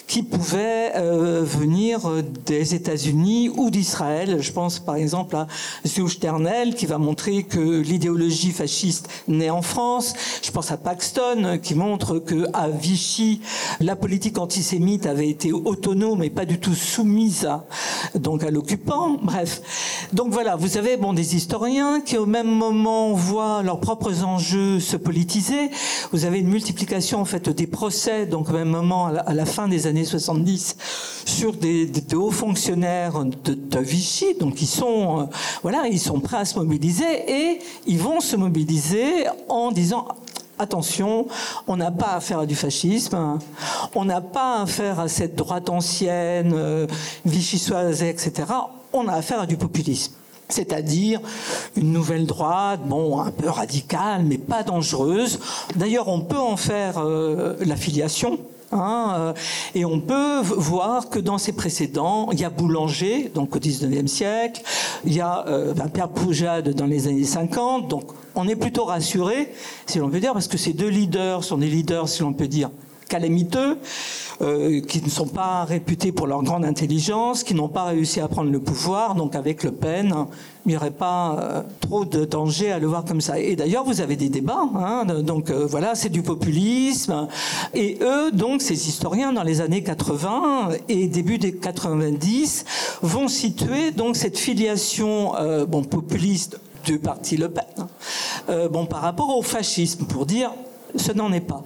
[0.06, 2.00] qui pouvaient euh, venir
[2.46, 4.38] des États-Unis ou d'Israël.
[4.40, 5.46] Je pense par exemple à
[5.86, 10.14] Zouch Ternel qui va montrer que l'idéologie fasciste naît en France.
[10.42, 13.40] Je pense à Paxton qui montre que à Vichy,
[13.80, 17.64] la politique antisémite avait été autonome et pas du tout soumise à,
[18.14, 19.18] donc à l'occupant.
[19.22, 19.62] Bref.
[20.12, 24.80] Donc voilà, vous avez bon, des historiens qui au même moment voient leurs propres enjeux
[24.80, 25.70] se politiser.
[26.12, 29.68] Vous avez une multiplication en fait des procès, donc au même moment à la, fin
[29.68, 30.76] des années 70,
[31.24, 34.34] sur des, hauts fonctionnaires de, Vichy.
[34.38, 35.24] Donc ils sont, euh,
[35.62, 40.06] voilà, ils sont prêts à se mobiliser et ils vont se mobiliser en disant
[40.62, 41.26] attention,
[41.66, 43.38] on n'a pas affaire à du fascisme,
[43.94, 46.86] on n'a pas affaire à cette droite ancienne, euh,
[47.24, 48.44] vichysoise, etc.
[48.92, 50.14] On a affaire à du populisme
[50.48, 51.20] c'est-à-dire
[51.76, 55.40] une nouvelle droite, bon, un peu radicale, mais pas dangereuse.
[55.76, 58.38] D'ailleurs, on peut en faire euh, l'affiliation
[58.72, 59.32] Hein, euh,
[59.74, 64.06] et on peut voir que dans ces précédents, il y a Boulanger, donc au 19e
[64.06, 64.62] siècle,
[65.04, 68.04] il y a euh, ben, Pierre Poujade dans les années 50, donc
[68.34, 69.52] on est plutôt rassuré,
[69.86, 72.48] si l'on peut dire, parce que ces deux leaders sont des leaders, si l'on peut
[72.48, 72.70] dire,
[73.08, 73.78] calamiteux,
[74.40, 78.28] euh, qui ne sont pas réputés pour leur grande intelligence, qui n'ont pas réussi à
[78.28, 79.14] prendre le pouvoir.
[79.14, 80.14] Donc avec Le Pen,
[80.64, 83.38] il n'y aurait pas euh, trop de danger à le voir comme ça.
[83.38, 84.68] Et d'ailleurs, vous avez des débats.
[84.74, 87.28] Hein, donc euh, voilà, c'est du populisme.
[87.74, 92.64] Et eux, donc ces historiens, dans les années 80 et début des 90,
[93.02, 95.32] vont situer donc cette filiation
[95.68, 97.64] bon populiste du parti Le Pen,
[98.70, 100.50] bon par rapport au fascisme, pour dire
[100.96, 101.62] ce n'en est pas.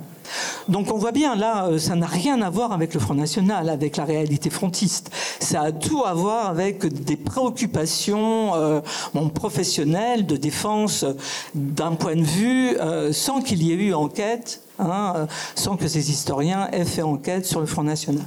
[0.68, 3.68] Donc on voit bien là, euh, ça n'a rien à voir avec le Front National,
[3.68, 5.10] avec la réalité frontiste.
[5.40, 8.80] Ça a tout à voir avec des préoccupations euh,
[9.34, 11.04] professionnelles de défense
[11.54, 15.88] d'un point de vue euh, sans qu'il y ait eu enquête Hein, euh, sans que
[15.88, 18.22] ces historiens aient fait enquête sur le Front National.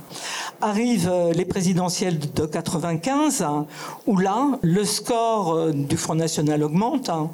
[0.61, 3.67] Arrivent euh, les présidentielles de 95, hein,
[4.07, 7.29] où là, le score euh, du Front National augmente, hein,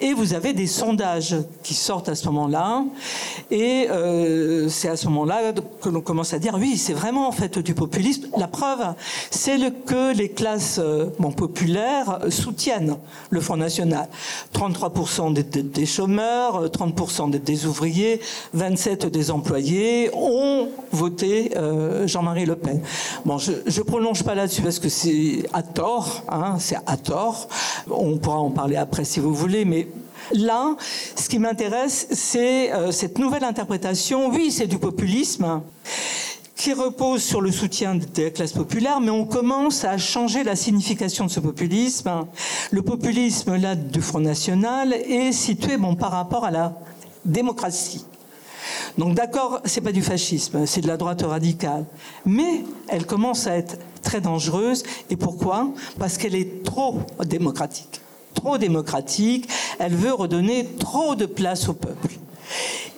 [0.00, 2.82] et vous avez des sondages qui sortent à ce moment-là,
[3.52, 3.88] et
[4.68, 7.74] c'est à ce moment-là que l'on commence à dire, oui, c'est vraiment en fait du
[7.74, 8.26] populisme.
[8.36, 8.94] La preuve,
[9.30, 10.80] c'est que les classes
[11.36, 12.96] populaires soutiennent
[13.30, 14.08] le Front National.
[14.54, 18.20] 33% des, chômeurs, 30% des ouvriers,
[18.56, 22.80] 27 des employés ont voté euh, Jean-Marie Le Pen.
[23.26, 27.48] Bon, je ne prolonge pas là-dessus parce que c'est à tort, hein, c'est à tort.
[27.90, 29.88] On pourra en parler après si vous voulez, mais
[30.32, 30.74] Là,
[31.14, 34.28] ce qui m'intéresse, c'est euh, cette nouvelle interprétation.
[34.28, 35.62] Oui, c'est du populisme
[36.56, 41.26] qui repose sur le soutien des classes populaires, mais on commence à changer la signification
[41.26, 42.26] de ce populisme.
[42.72, 46.72] Le populisme là du Front National est situé bon par rapport à la
[47.24, 48.04] démocratie.
[48.98, 51.84] Donc d'accord, c'est pas du fascisme, c'est de la droite radicale,
[52.24, 54.82] mais elle commence à être très dangereuse.
[55.10, 55.68] Et pourquoi?
[55.98, 58.00] Parce qu'elle est trop démocratique,
[58.34, 59.48] trop démocratique.
[59.78, 62.08] Elle veut redonner trop de place au peuple.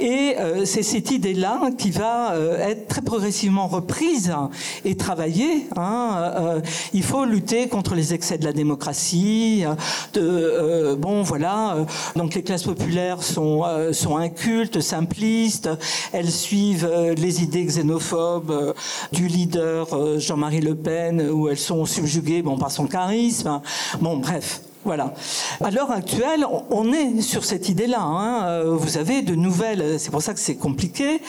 [0.00, 4.32] Et euh, c'est cette idée-là qui va euh, être très progressivement reprise
[4.84, 5.66] et travaillée.
[5.76, 6.32] Hein.
[6.38, 6.60] Euh,
[6.92, 9.64] il faut lutter contre les excès de la démocratie.
[10.14, 11.86] De, bon, voilà.
[12.16, 13.64] donc les classes populaires sont,
[14.16, 15.68] incultes, simplistes.
[16.12, 18.74] Elles suivent les idées xénophobes
[19.12, 23.60] du leader Jean-Marie Le Pen, où elles sont subjuguées bon, par son charisme.
[24.00, 24.60] Bon, bref.
[24.84, 25.12] Voilà.
[25.60, 28.00] À l'heure actuelle, on est sur cette idée-là.
[28.00, 28.44] Hein.
[28.44, 31.20] Euh, vous avez de nouvelles, c'est pour ça que c'est compliqué.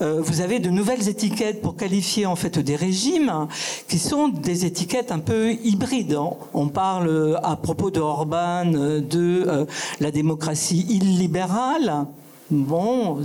[0.00, 3.48] Euh, vous avez de nouvelles étiquettes pour qualifier en fait des régimes
[3.88, 6.14] qui sont des étiquettes un peu hybrides.
[6.14, 6.30] Hein.
[6.54, 9.66] On parle à propos de Orban de euh,
[10.00, 12.06] la démocratie illibérale.
[12.50, 13.20] Bon,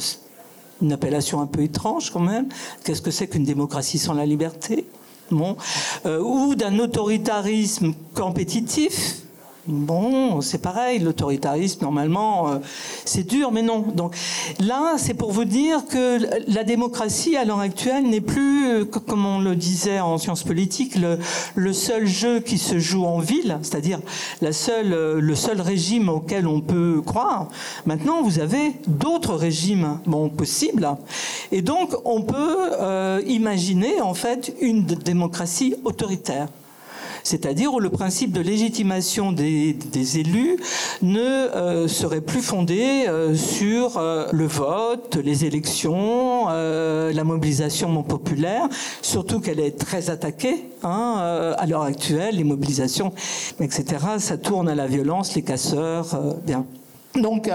[0.81, 2.47] une appellation un peu étrange quand même.
[2.83, 4.85] Qu'est-ce que c'est qu'une démocratie sans la liberté?
[5.29, 5.57] Bon,
[6.05, 9.26] ou d'un autoritarisme compétitif
[9.67, 12.59] Bon, c'est pareil, l'autoritarisme, normalement, euh,
[13.03, 13.79] c'est dur, mais non.
[13.81, 14.15] Donc
[14.61, 19.25] là, c'est pour vous dire que la démocratie, à l'heure actuelle, n'est plus, euh, comme
[19.25, 23.99] on le disait en sciences politiques, le, seul jeu qui se joue en ville, c'est-à-dire
[24.41, 27.49] euh, le seul régime auquel on peut croire.
[27.85, 30.87] Maintenant, vous avez d'autres régimes bon, possibles.
[31.51, 36.47] Et donc, on peut imaginer, en fait, une démocratie autoritaire
[37.27, 39.75] c'est-à-dire où le principe de légitimation des,
[40.17, 40.55] élus
[41.01, 48.69] ne euh, serait plus fondé euh, sur euh, le vote, les élections, la mobilisation populaire,
[49.01, 53.11] surtout qu'elle est très attaquée hein, à l'heure actuelle, les mobilisations,
[53.59, 53.85] etc.
[54.19, 56.65] Ça tourne à la violence, les casseurs, bien.
[57.15, 57.49] Donc,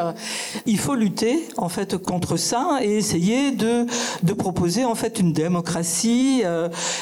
[0.67, 3.87] il faut lutter en fait contre ça et essayer de,
[4.23, 6.43] de proposer en fait une démocratie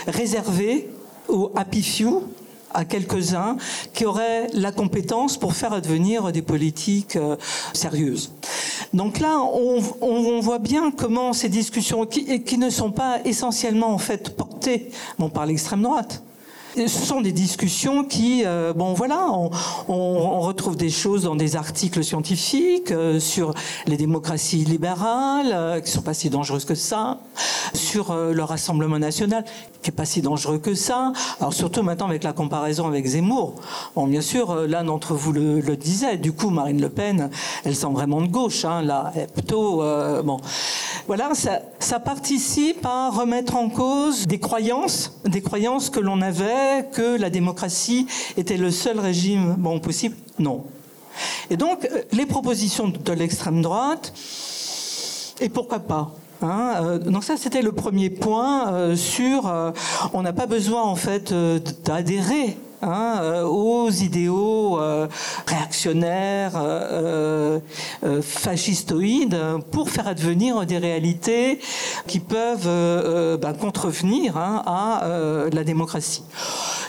[0.07, 0.89] réservée
[1.29, 2.23] aux happy few,
[2.73, 3.57] à quelques-uns
[3.93, 7.37] qui auraient la compétence pour faire advenir des politiques euh,
[7.73, 8.33] sérieuses.
[8.93, 14.37] Donc là, on, voit bien comment ces discussions, qui, ne sont pas essentiellement en fait
[14.37, 16.23] portées bon, par l'extrême droite,
[16.77, 19.29] ce sont des discussions qui, euh, bon voilà,
[19.89, 23.55] on, retrouve des choses dans des articles scientifiques euh, sur
[23.87, 27.19] les démocraties libérales, euh, qui sont pas si dangereuses que ça,
[27.75, 29.45] sur le Rassemblement national,
[29.83, 31.13] qui est pas si dangereux que ça.
[31.41, 33.55] Alors surtout maintenant avec la comparaison avec Zemmour.
[33.95, 36.17] Bon, bien sûr, l'un d'entre vous le, disait.
[36.17, 37.31] Du coup, Marine Le Pen,
[37.65, 39.83] elle sent vraiment de gauche, hein, là, plutôt
[40.25, 40.39] bon.
[41.11, 46.89] Voilà, ça, ça participe à remettre en cause des croyances, des croyances que l'on avait
[46.93, 48.07] que la démocratie
[48.37, 50.63] était le seul régime bon possible Non.
[51.51, 54.13] Et donc, euh, les propositions de l'extrême droite,
[55.41, 59.53] et pourquoi pas Hein, euh, donc ça, c'était le premier point euh, sur.
[60.13, 61.35] On n'a pas besoin en fait
[61.85, 64.79] d'adhérer Hein, aux idéaux
[65.47, 66.53] réactionnaires,
[68.23, 69.39] fascistoïdes,
[69.71, 71.61] pour faire advenir des réalités
[72.07, 76.25] qui peuvent ben, contrevenir hein, à la démocratie.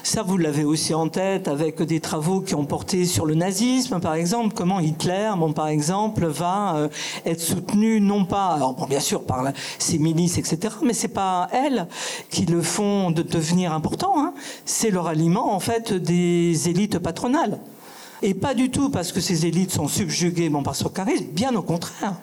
[0.03, 3.99] Ça, vous l'avez aussi en tête avec des travaux qui ont porté sur le nazisme,
[3.99, 4.53] par exemple.
[4.55, 6.87] Comment Hitler, bon, par exemple, va euh,
[7.25, 9.43] être soutenu non pas, alors bon, bien sûr par
[9.77, 11.87] ses milices, etc., mais c'est pas elles
[12.29, 14.13] qui le font de devenir important.
[14.17, 14.33] Hein.
[14.65, 17.59] C'est le ralliement en fait des élites patronales.
[18.21, 21.63] Et pas du tout parce que ces élites sont subjuguées par son charisme, bien au
[21.63, 22.15] contraire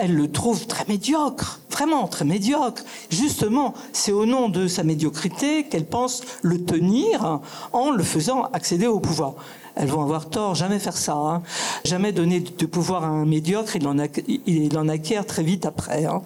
[0.00, 2.82] elle le trouve très médiocre, vraiment très médiocre.
[3.10, 7.40] Justement, c'est au nom de sa médiocrité qu'elle pense le tenir
[7.72, 9.34] en le faisant accéder au pouvoir
[9.76, 11.14] elles vont avoir tort, jamais faire ça.
[11.14, 11.42] Hein.
[11.84, 16.04] Jamais donner de pouvoir à un médiocre, il en, acquiert très vite après.
[16.04, 16.22] Hein.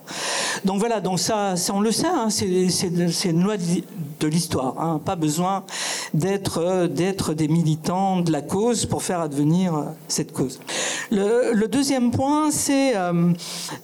[0.65, 5.01] Donc voilà, donc ça, on le sait, hein, c'est une loi de l'histoire.
[5.01, 5.65] Pas besoin
[6.13, 10.61] d'être des militants de la cause pour faire advenir cette cause.
[11.11, 13.33] Le, deuxième point, c'est euh,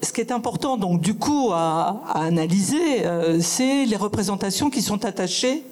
[0.03, 4.83] ce qui est important, donc du coup à, à analyser, euh, c'est les représentations qui
[4.83, 5.65] sont attachées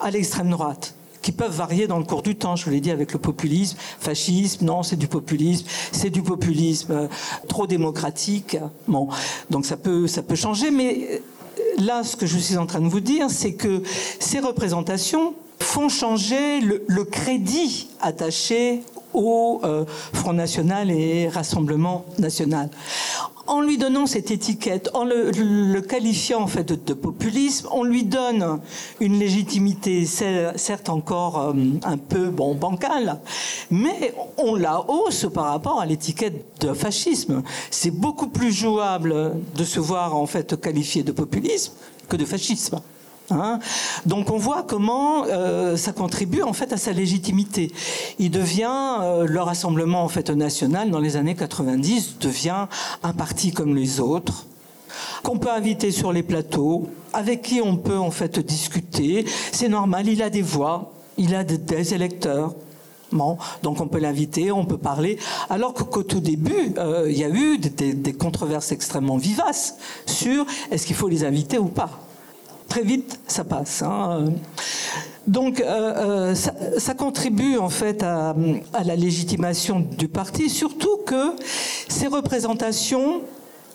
[0.00, 0.94] à l'extrême droite
[1.26, 2.54] qui peuvent varier dans le cours du temps.
[2.54, 6.92] Je vous l'ai dit avec le populisme, fascisme, non, c'est du populisme, c'est du populisme
[6.92, 7.08] euh,
[7.48, 8.56] trop démocratique.
[8.86, 9.08] Bon,
[9.50, 11.20] donc ça peut, ça peut changer, mais
[11.58, 13.82] euh, là, ce que je suis en train de vous dire, c'est que
[14.20, 22.70] ces représentations font changer le, crédit attaché au euh, Front National et Rassemblement National
[23.46, 28.60] en lui donnant cette étiquette, en le, qualifiant en fait de, populisme, on lui donne
[29.00, 31.52] une légitimité, certes encore euh,
[31.84, 33.20] un peu bancale,
[33.70, 37.42] mais on la hausse par rapport à l'étiquette de fascisme.
[37.70, 41.72] C'est beaucoup plus jouable de se voir en fait qualifié de populisme
[42.08, 42.80] que de fascisme.
[43.30, 43.58] Hein.
[44.04, 47.72] Donc on voit comment euh, ça contribue en fait à sa légitimité.
[48.18, 52.66] Il devient euh, le rassemblement en fait national dans les années 90 devient
[53.02, 54.46] un parti comme les autres
[55.22, 59.26] qu'on peut inviter sur les plateaux, avec qui on peut en fait discuter.
[59.52, 62.54] C'est normal, il a des voix, il a des électeurs.
[63.62, 65.18] Donc on peut l'inviter, on peut parler.
[65.48, 70.86] Alors qu'au tout début, euh, il y a eu des controverses extrêmement vivaces sur est-ce
[70.86, 72.05] qu'il faut les inviter ou pas
[72.68, 73.82] très vite, ça passe.
[73.82, 74.26] Hein.
[75.26, 78.34] Donc, euh, euh, ça, contribue en fait à,
[78.84, 81.34] la légitimation du parti, surtout que
[81.88, 83.22] ces représentations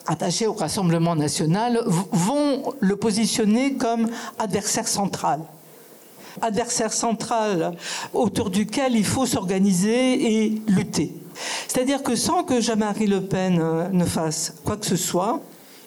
[0.08, 5.42] attachées au Rassemblement national vont le positionner comme adversaire central.
[6.42, 7.76] Adversaire central
[8.14, 11.14] autour duquel il faut s'organiser et lutter.
[11.68, 15.42] C'est-à-dire que sans que Jean-Marie Le Pen euh, ne fasse quoi que ce soit,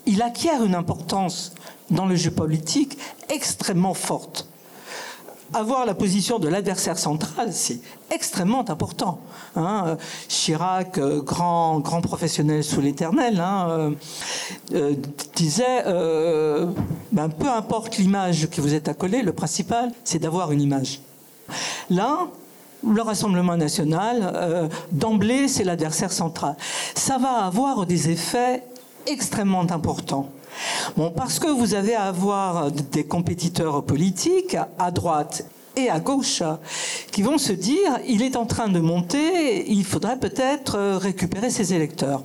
[0.04, 1.54] il acquiert une importance
[1.90, 4.48] dans le jeu politique extrêmement forte.
[5.52, 7.80] Avoir la position de l'adversaire central, c'est
[8.10, 9.20] extrêmement important.
[9.54, 9.96] Hein.
[10.26, 13.90] Chirac, euh, grand, grand professionnel sous l'éternel, hein, euh,
[14.72, 14.94] euh,
[15.36, 15.84] disait
[17.12, 21.00] ben, peu importe l'image qui vous est accolée, le principal, c'est d'avoir une image.
[21.90, 22.26] Là,
[22.84, 26.56] le Rassemblement national, d'emblée, c'est l'adversaire central.
[26.94, 28.64] Ça va avoir des effets
[29.06, 30.30] extrêmement importants.
[30.96, 35.46] Bon, parce que vous avez à avoir des compétiteurs politiques à droite
[35.76, 36.42] et à gauche
[37.10, 41.74] qui vont se dire il est en train de monter, il faudrait peut-être récupérer ses
[41.74, 42.22] électeurs.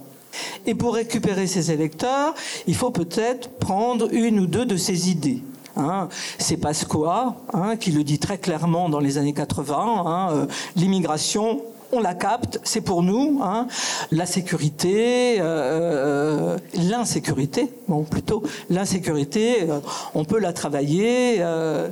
[0.66, 2.34] Et pour récupérer ses électeurs,
[2.68, 5.42] il faut peut-être prendre une ou deux de ses idées.
[5.76, 6.10] Hein.
[6.38, 10.04] c'est Pasqua hein, qui le dit très clairement dans les années 80.
[10.06, 11.62] Hein, euh, l'immigration,
[11.92, 13.40] on la capte, c'est pour nous.
[13.44, 13.68] Hein.
[14.12, 19.80] La sécurité, euh, euh, l'insécurité, bon plutôt l'insécurité, euh,
[20.14, 21.40] on peut la travailler.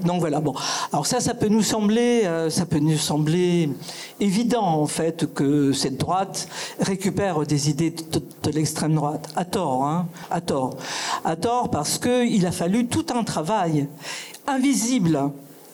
[0.04, 0.39] donc voilà.
[0.39, 0.54] Bon,
[0.91, 3.70] alors ça, ça peut nous sembler, ça peut nous sembler
[4.20, 6.48] évident en fait que cette droite
[6.80, 10.78] récupère des idées de, l'extrême droite, à tort, hein, à tort,
[11.26, 13.88] à tort parce que il a fallu tout un travail
[14.48, 15.32] invisible,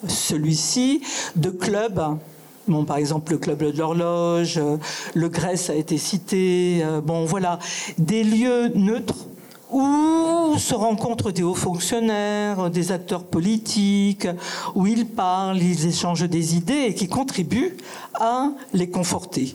[0.08, 1.02] celui-ci,
[1.36, 2.18] de clubs
[2.66, 4.78] Bon, par exemple, le club de l'horloge, euh,
[5.12, 6.80] le Grèce a été cité.
[6.82, 7.58] Euh, bon, voilà,
[7.98, 9.26] des lieux neutres
[9.70, 14.28] où se rencontrent des hauts fonctionnaires, des acteurs politiques,
[14.74, 17.76] où ils parlent, ils échangent des idées et qui contribuent
[18.14, 19.54] à les conforter.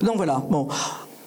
[0.00, 0.68] Donc voilà, bon.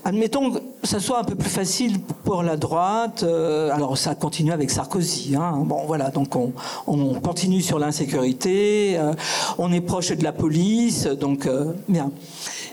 [0.03, 3.23] Admettons que ça soit un peu plus facile pour la droite.
[3.23, 5.35] Euh, alors ça continue avec Sarkozy.
[5.35, 5.61] Hein.
[5.63, 6.51] Bon voilà, donc on,
[7.21, 8.97] continue sur l'insécurité.
[8.97, 9.13] Euh,
[9.59, 12.11] on est proche de la police, donc euh, bien.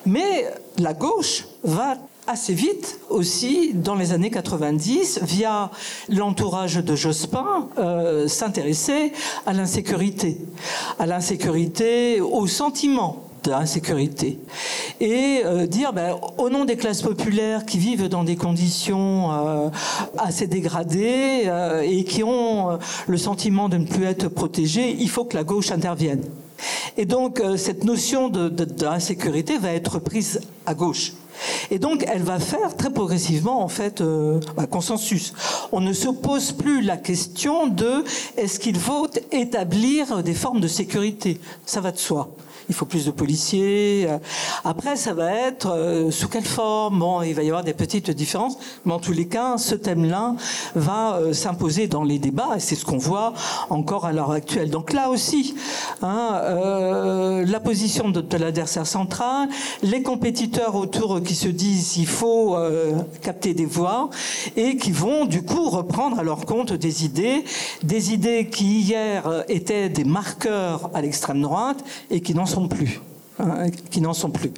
[0.07, 0.47] Mais
[0.79, 5.71] la gauche va assez vite aussi, dans les années 90, via
[6.09, 7.69] l'entourage de Jospin,
[8.27, 9.13] s'intéresser
[9.47, 10.39] à l'insécurité,
[10.99, 14.39] à l'insécurité, au sentiment d'insécurité.
[15.01, 19.69] Et euh, dire, ben, au nom des classes populaires qui vivent dans des conditions euh,
[20.17, 25.25] assez dégradées euh, et qui ont le sentiment de ne plus être protégées, il faut
[25.25, 26.23] que la gauche intervienne.
[26.97, 31.13] Et donc, cette notion d'insécurité de, va être prise à gauche.
[31.71, 35.33] Et donc, elle va faire très progressivement, en fait, un consensus.
[35.71, 38.03] On ne se pose plus la question de
[38.37, 41.39] est-ce qu'il faut établir des formes de sécurité.
[41.65, 42.35] Ça va de soi
[42.69, 44.07] il faut plus de policiers.
[44.09, 44.19] Euh,
[44.65, 46.99] après, ça va être euh, sous quelle forme?
[46.99, 50.35] Bon, il va y avoir des petites différences, mais en tous les cas, ce thème-là
[50.75, 53.33] va euh, s'imposer dans les débats, et c'est ce qu'on voit
[53.71, 54.71] encore à l'heure actuelle.
[54.71, 55.55] Donc là aussi,
[56.03, 56.41] hein,
[57.45, 59.49] la position de, l'adversaire central,
[59.83, 62.57] les compétiteurs autour qui se disent il faut
[63.23, 64.11] capter des voix,
[64.57, 67.45] et qui vont du coup reprendre à leur compte des idées,
[67.83, 73.01] des idées qui hier étaient des marqueurs à l'extrême droite et qui n'en sont plus
[73.39, 74.51] hein, qui n'en sont plus.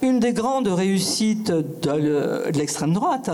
[0.00, 3.30] Une des grandes réussites de l'extrême droite,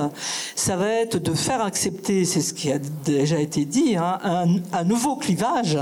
[0.57, 4.19] ça va être de faire accepter, c'est ce qui a déjà été dit, hein,
[4.73, 5.79] un, nouveau clivage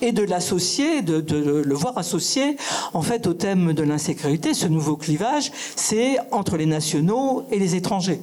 [0.00, 2.56] et de l'associer, de, de, le voir associé
[2.92, 4.54] en fait au thème de l'insécurité.
[4.54, 8.20] Ce nouveau clivage, c'est entre les nationaux et les étrangers.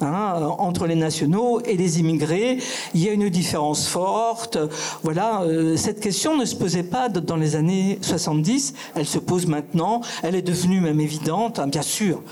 [0.00, 2.58] Hein, euh, entre les nationaux et les immigrés.
[2.94, 4.58] Il y a une différence forte.
[5.02, 8.74] Voilà, euh, cette question ne se posait pas dans les années 70.
[8.96, 10.00] Elle se pose maintenant.
[10.22, 11.58] Elle est devenue même évidente.
[11.58, 12.22] Hein, bien sûr,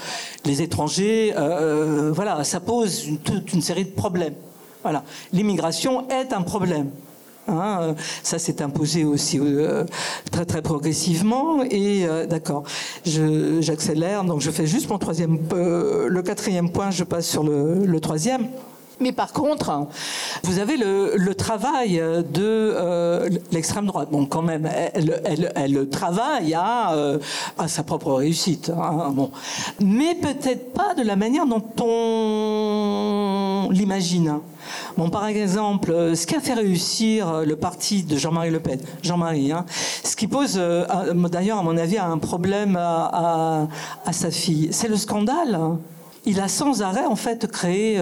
[0.44, 4.34] les étrangers, euh, voilà, ça pose toute une série de problèmes.
[4.82, 6.90] Voilà, l'immigration est un problème.
[7.49, 9.84] Hein, euh, ça s'est imposé aussi euh,
[10.30, 12.62] très très progressivement et euh, d'accord.
[13.05, 18.47] J'accélère, donc je fais juste mon troisième, le quatrième point, je passe sur le, troisième.
[19.01, 19.86] Mais par contre,
[20.45, 22.76] vous avez le, travail de
[23.51, 24.09] l'extrême droite.
[24.11, 26.95] Bon, quand même, elle, travaille à,
[27.59, 28.70] à, sa propre réussite.
[28.70, 29.30] Hein, bon.
[29.80, 34.40] Mais peut-être pas de la manière dont on l'imagine.
[34.97, 38.61] Bon, par exemple, euh, ce qui a fait réussir euh, le parti de Jean-Marie Le
[38.61, 39.64] Pen, Jean-Marie, hein,
[40.05, 40.84] ce qui pose euh,
[41.28, 43.68] d'ailleurs, à mon avis, un problème à,
[44.11, 45.59] sa fille, c'est le scandale.
[46.25, 48.01] Il a sans arrêt en fait créé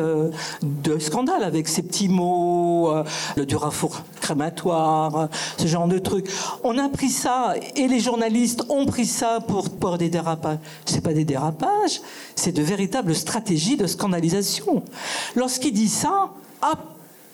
[0.63, 2.93] de scandales avec ces petits mots,
[3.37, 6.29] le durafour crématoire, ce genre de trucs.
[6.63, 10.59] On a pris ça et les journalistes ont pris ça pour, pour des dérapages.
[10.85, 12.01] C'est pas des dérapages,
[12.37, 14.83] c'est de véritables stratégies de scandalisation.
[15.35, 16.31] Lorsqu'il dit ça,
[16.63, 16.79] hop,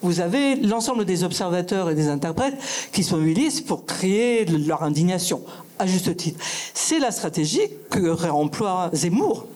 [0.02, 2.56] vous avez l'ensemble des observateurs et des interprètes
[2.92, 5.42] qui se mobilisent pour créer leur indignation,
[5.78, 6.38] à juste titre.
[6.74, 9.46] C'est la stratégie que réemploie Zemmour,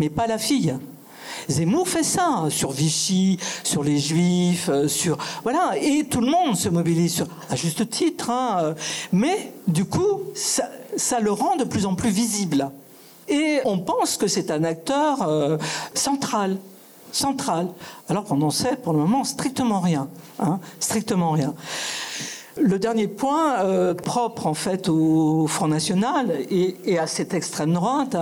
[0.00, 0.74] mais pas la fille.
[1.48, 6.56] Zemmour fait ça sur Vichy, sur les Juifs, euh, sur voilà, et tout le monde
[6.56, 8.30] se mobilise à juste titre.
[8.30, 8.74] Hein, euh,
[9.12, 12.70] mais du coup, ça, le rend de plus en plus visible.
[13.28, 15.58] Et on pense que c'est un acteur euh,
[15.94, 16.56] central
[17.12, 17.66] centrale,
[18.08, 20.08] alors qu'on n'en sait pour le moment strictement rien.
[20.38, 21.54] Hein, strictement rien.
[22.62, 28.16] Le dernier point, euh, propre en fait au Front National et, à cette extrême droite,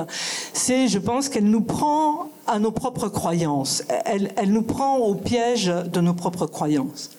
[0.53, 3.83] c'est, je pense, qu'elle nous prend à nos propres croyances.
[4.05, 7.11] Elle, nous prend au piège de nos propres croyances.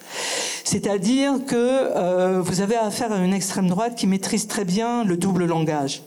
[0.64, 5.18] C'est-à-dire que euh, vous avez affaire à une extrême droite qui maîtrise très bien le
[5.18, 6.04] double langage.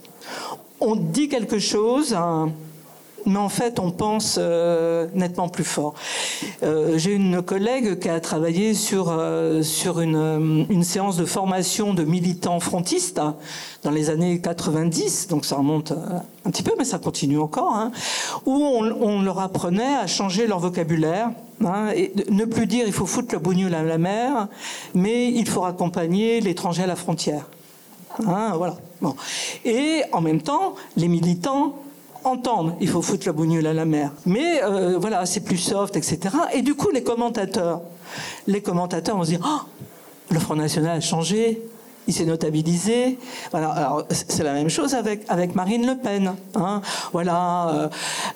[0.80, 2.16] On dit quelque chose
[3.26, 5.94] mais en fait, on pense euh, nettement plus fort.
[6.62, 11.94] Euh, j'ai une collègue qui a travaillé sur, euh, sur une, une, séance de formation
[11.94, 13.20] de militants frontistes
[13.82, 15.92] dans les années 90, donc ça remonte
[16.44, 17.90] un petit peu, mais ça continue encore, hein,
[18.46, 21.30] où on, leur apprenait à changer leur vocabulaire.
[21.64, 24.48] Hein, et ne plus dire il faut foutre le bougnoul à la mer,
[24.94, 27.46] mais il faut accompagner l'étranger à la frontière.
[28.26, 28.76] Hein, voilà.
[29.00, 29.14] Bon.
[29.64, 31.76] Et en même temps, les militants
[32.24, 34.12] entendre, il faut foutre la bougnoule à la mer.
[34.26, 36.18] Mais euh, voilà, c'est plus soft, etc.
[36.54, 37.82] Et du coup, les commentateurs,
[38.46, 39.68] les commentateurs vont se dire, oh,
[40.30, 41.62] le Front National a changé,
[42.08, 43.18] il s'est notabilisé.
[43.50, 46.34] Voilà, alors c'est la même chose avec avec Marine Le Pen.
[46.54, 46.80] Hein.
[47.12, 47.68] Voilà.
[47.68, 47.88] Euh,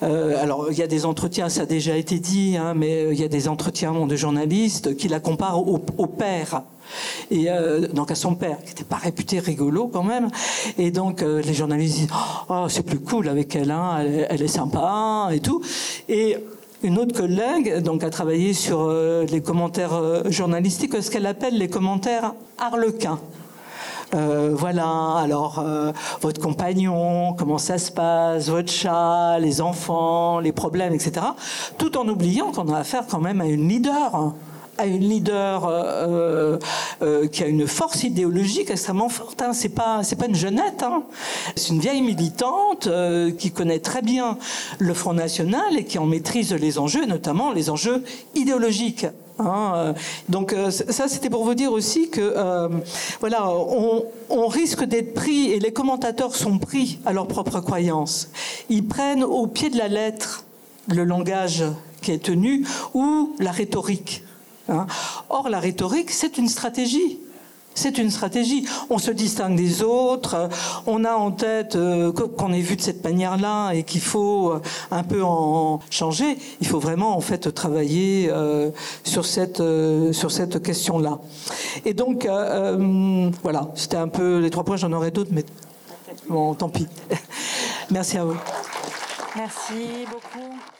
[0.03, 3.19] euh, alors il y a des entretiens, ça a déjà été dit, hein, mais il
[3.19, 6.63] y a des entretiens de journalistes qui la comparent au, au père
[7.31, 10.29] et euh, donc à son père, qui n'était pas réputé rigolo quand même.
[10.77, 12.09] Et donc euh, les journalistes disent
[12.49, 13.97] Oh, c'est plus cool avec elle, hein,
[14.29, 15.61] elle, est sympa et tout.
[16.09, 16.37] Et
[16.83, 21.69] une autre collègue donc, a travaillé sur euh, les commentaires journalistiques, ce qu'elle appelle les
[21.69, 23.19] commentaires harlequins.
[24.13, 25.61] Voilà, alors
[26.21, 31.25] votre compagnon, comment ça se passe, votre chat, les enfants, les problèmes, etc.
[31.77, 34.33] Tout en oubliant qu'on a affaire quand même à une leader
[34.77, 36.57] à une leader euh,
[37.01, 39.41] euh, qui a une force idéologique extrêmement forte.
[39.41, 39.53] Hein.
[39.53, 40.83] C'est pas c'est pas une jeunette.
[40.83, 41.03] Hein.
[41.55, 44.37] C'est une vieille militante euh, qui connaît très bien
[44.79, 48.03] le Front National et qui en maîtrise les enjeux, notamment les enjeux
[48.35, 49.07] idéologiques.
[49.39, 49.93] Hein.
[50.29, 52.33] Donc ça, c'était pour vous dire aussi que
[53.19, 58.29] voilà, on, on risque d'être pris et les commentateurs sont pris à leur propre croyance.
[58.69, 60.43] Ils prennent au pied de la lettre
[60.87, 61.63] le langage
[62.01, 64.23] qui est tenu ou la rhétorique.
[64.69, 64.87] Hein.
[65.29, 67.19] Or, la rhétorique, c'est une stratégie.
[67.77, 68.65] C'est une stratégie.
[68.89, 70.49] On se distingue des autres.
[70.87, 74.61] On a en tête euh, qu'on est vu de cette manière-là et qu'il faut euh,
[74.89, 76.39] un peu en changer.
[76.59, 78.71] Il faut vraiment en fait travailler euh,
[79.03, 79.61] sur cette
[80.11, 81.19] sur cette question-là.
[81.85, 82.27] Et donc
[83.43, 84.77] voilà, c'était un peu les trois points.
[84.77, 85.45] J'en aurais d'autres, mais
[86.27, 86.87] bon, tant pis.
[87.91, 88.37] Merci à vous.
[89.35, 90.76] Merci beaucoup.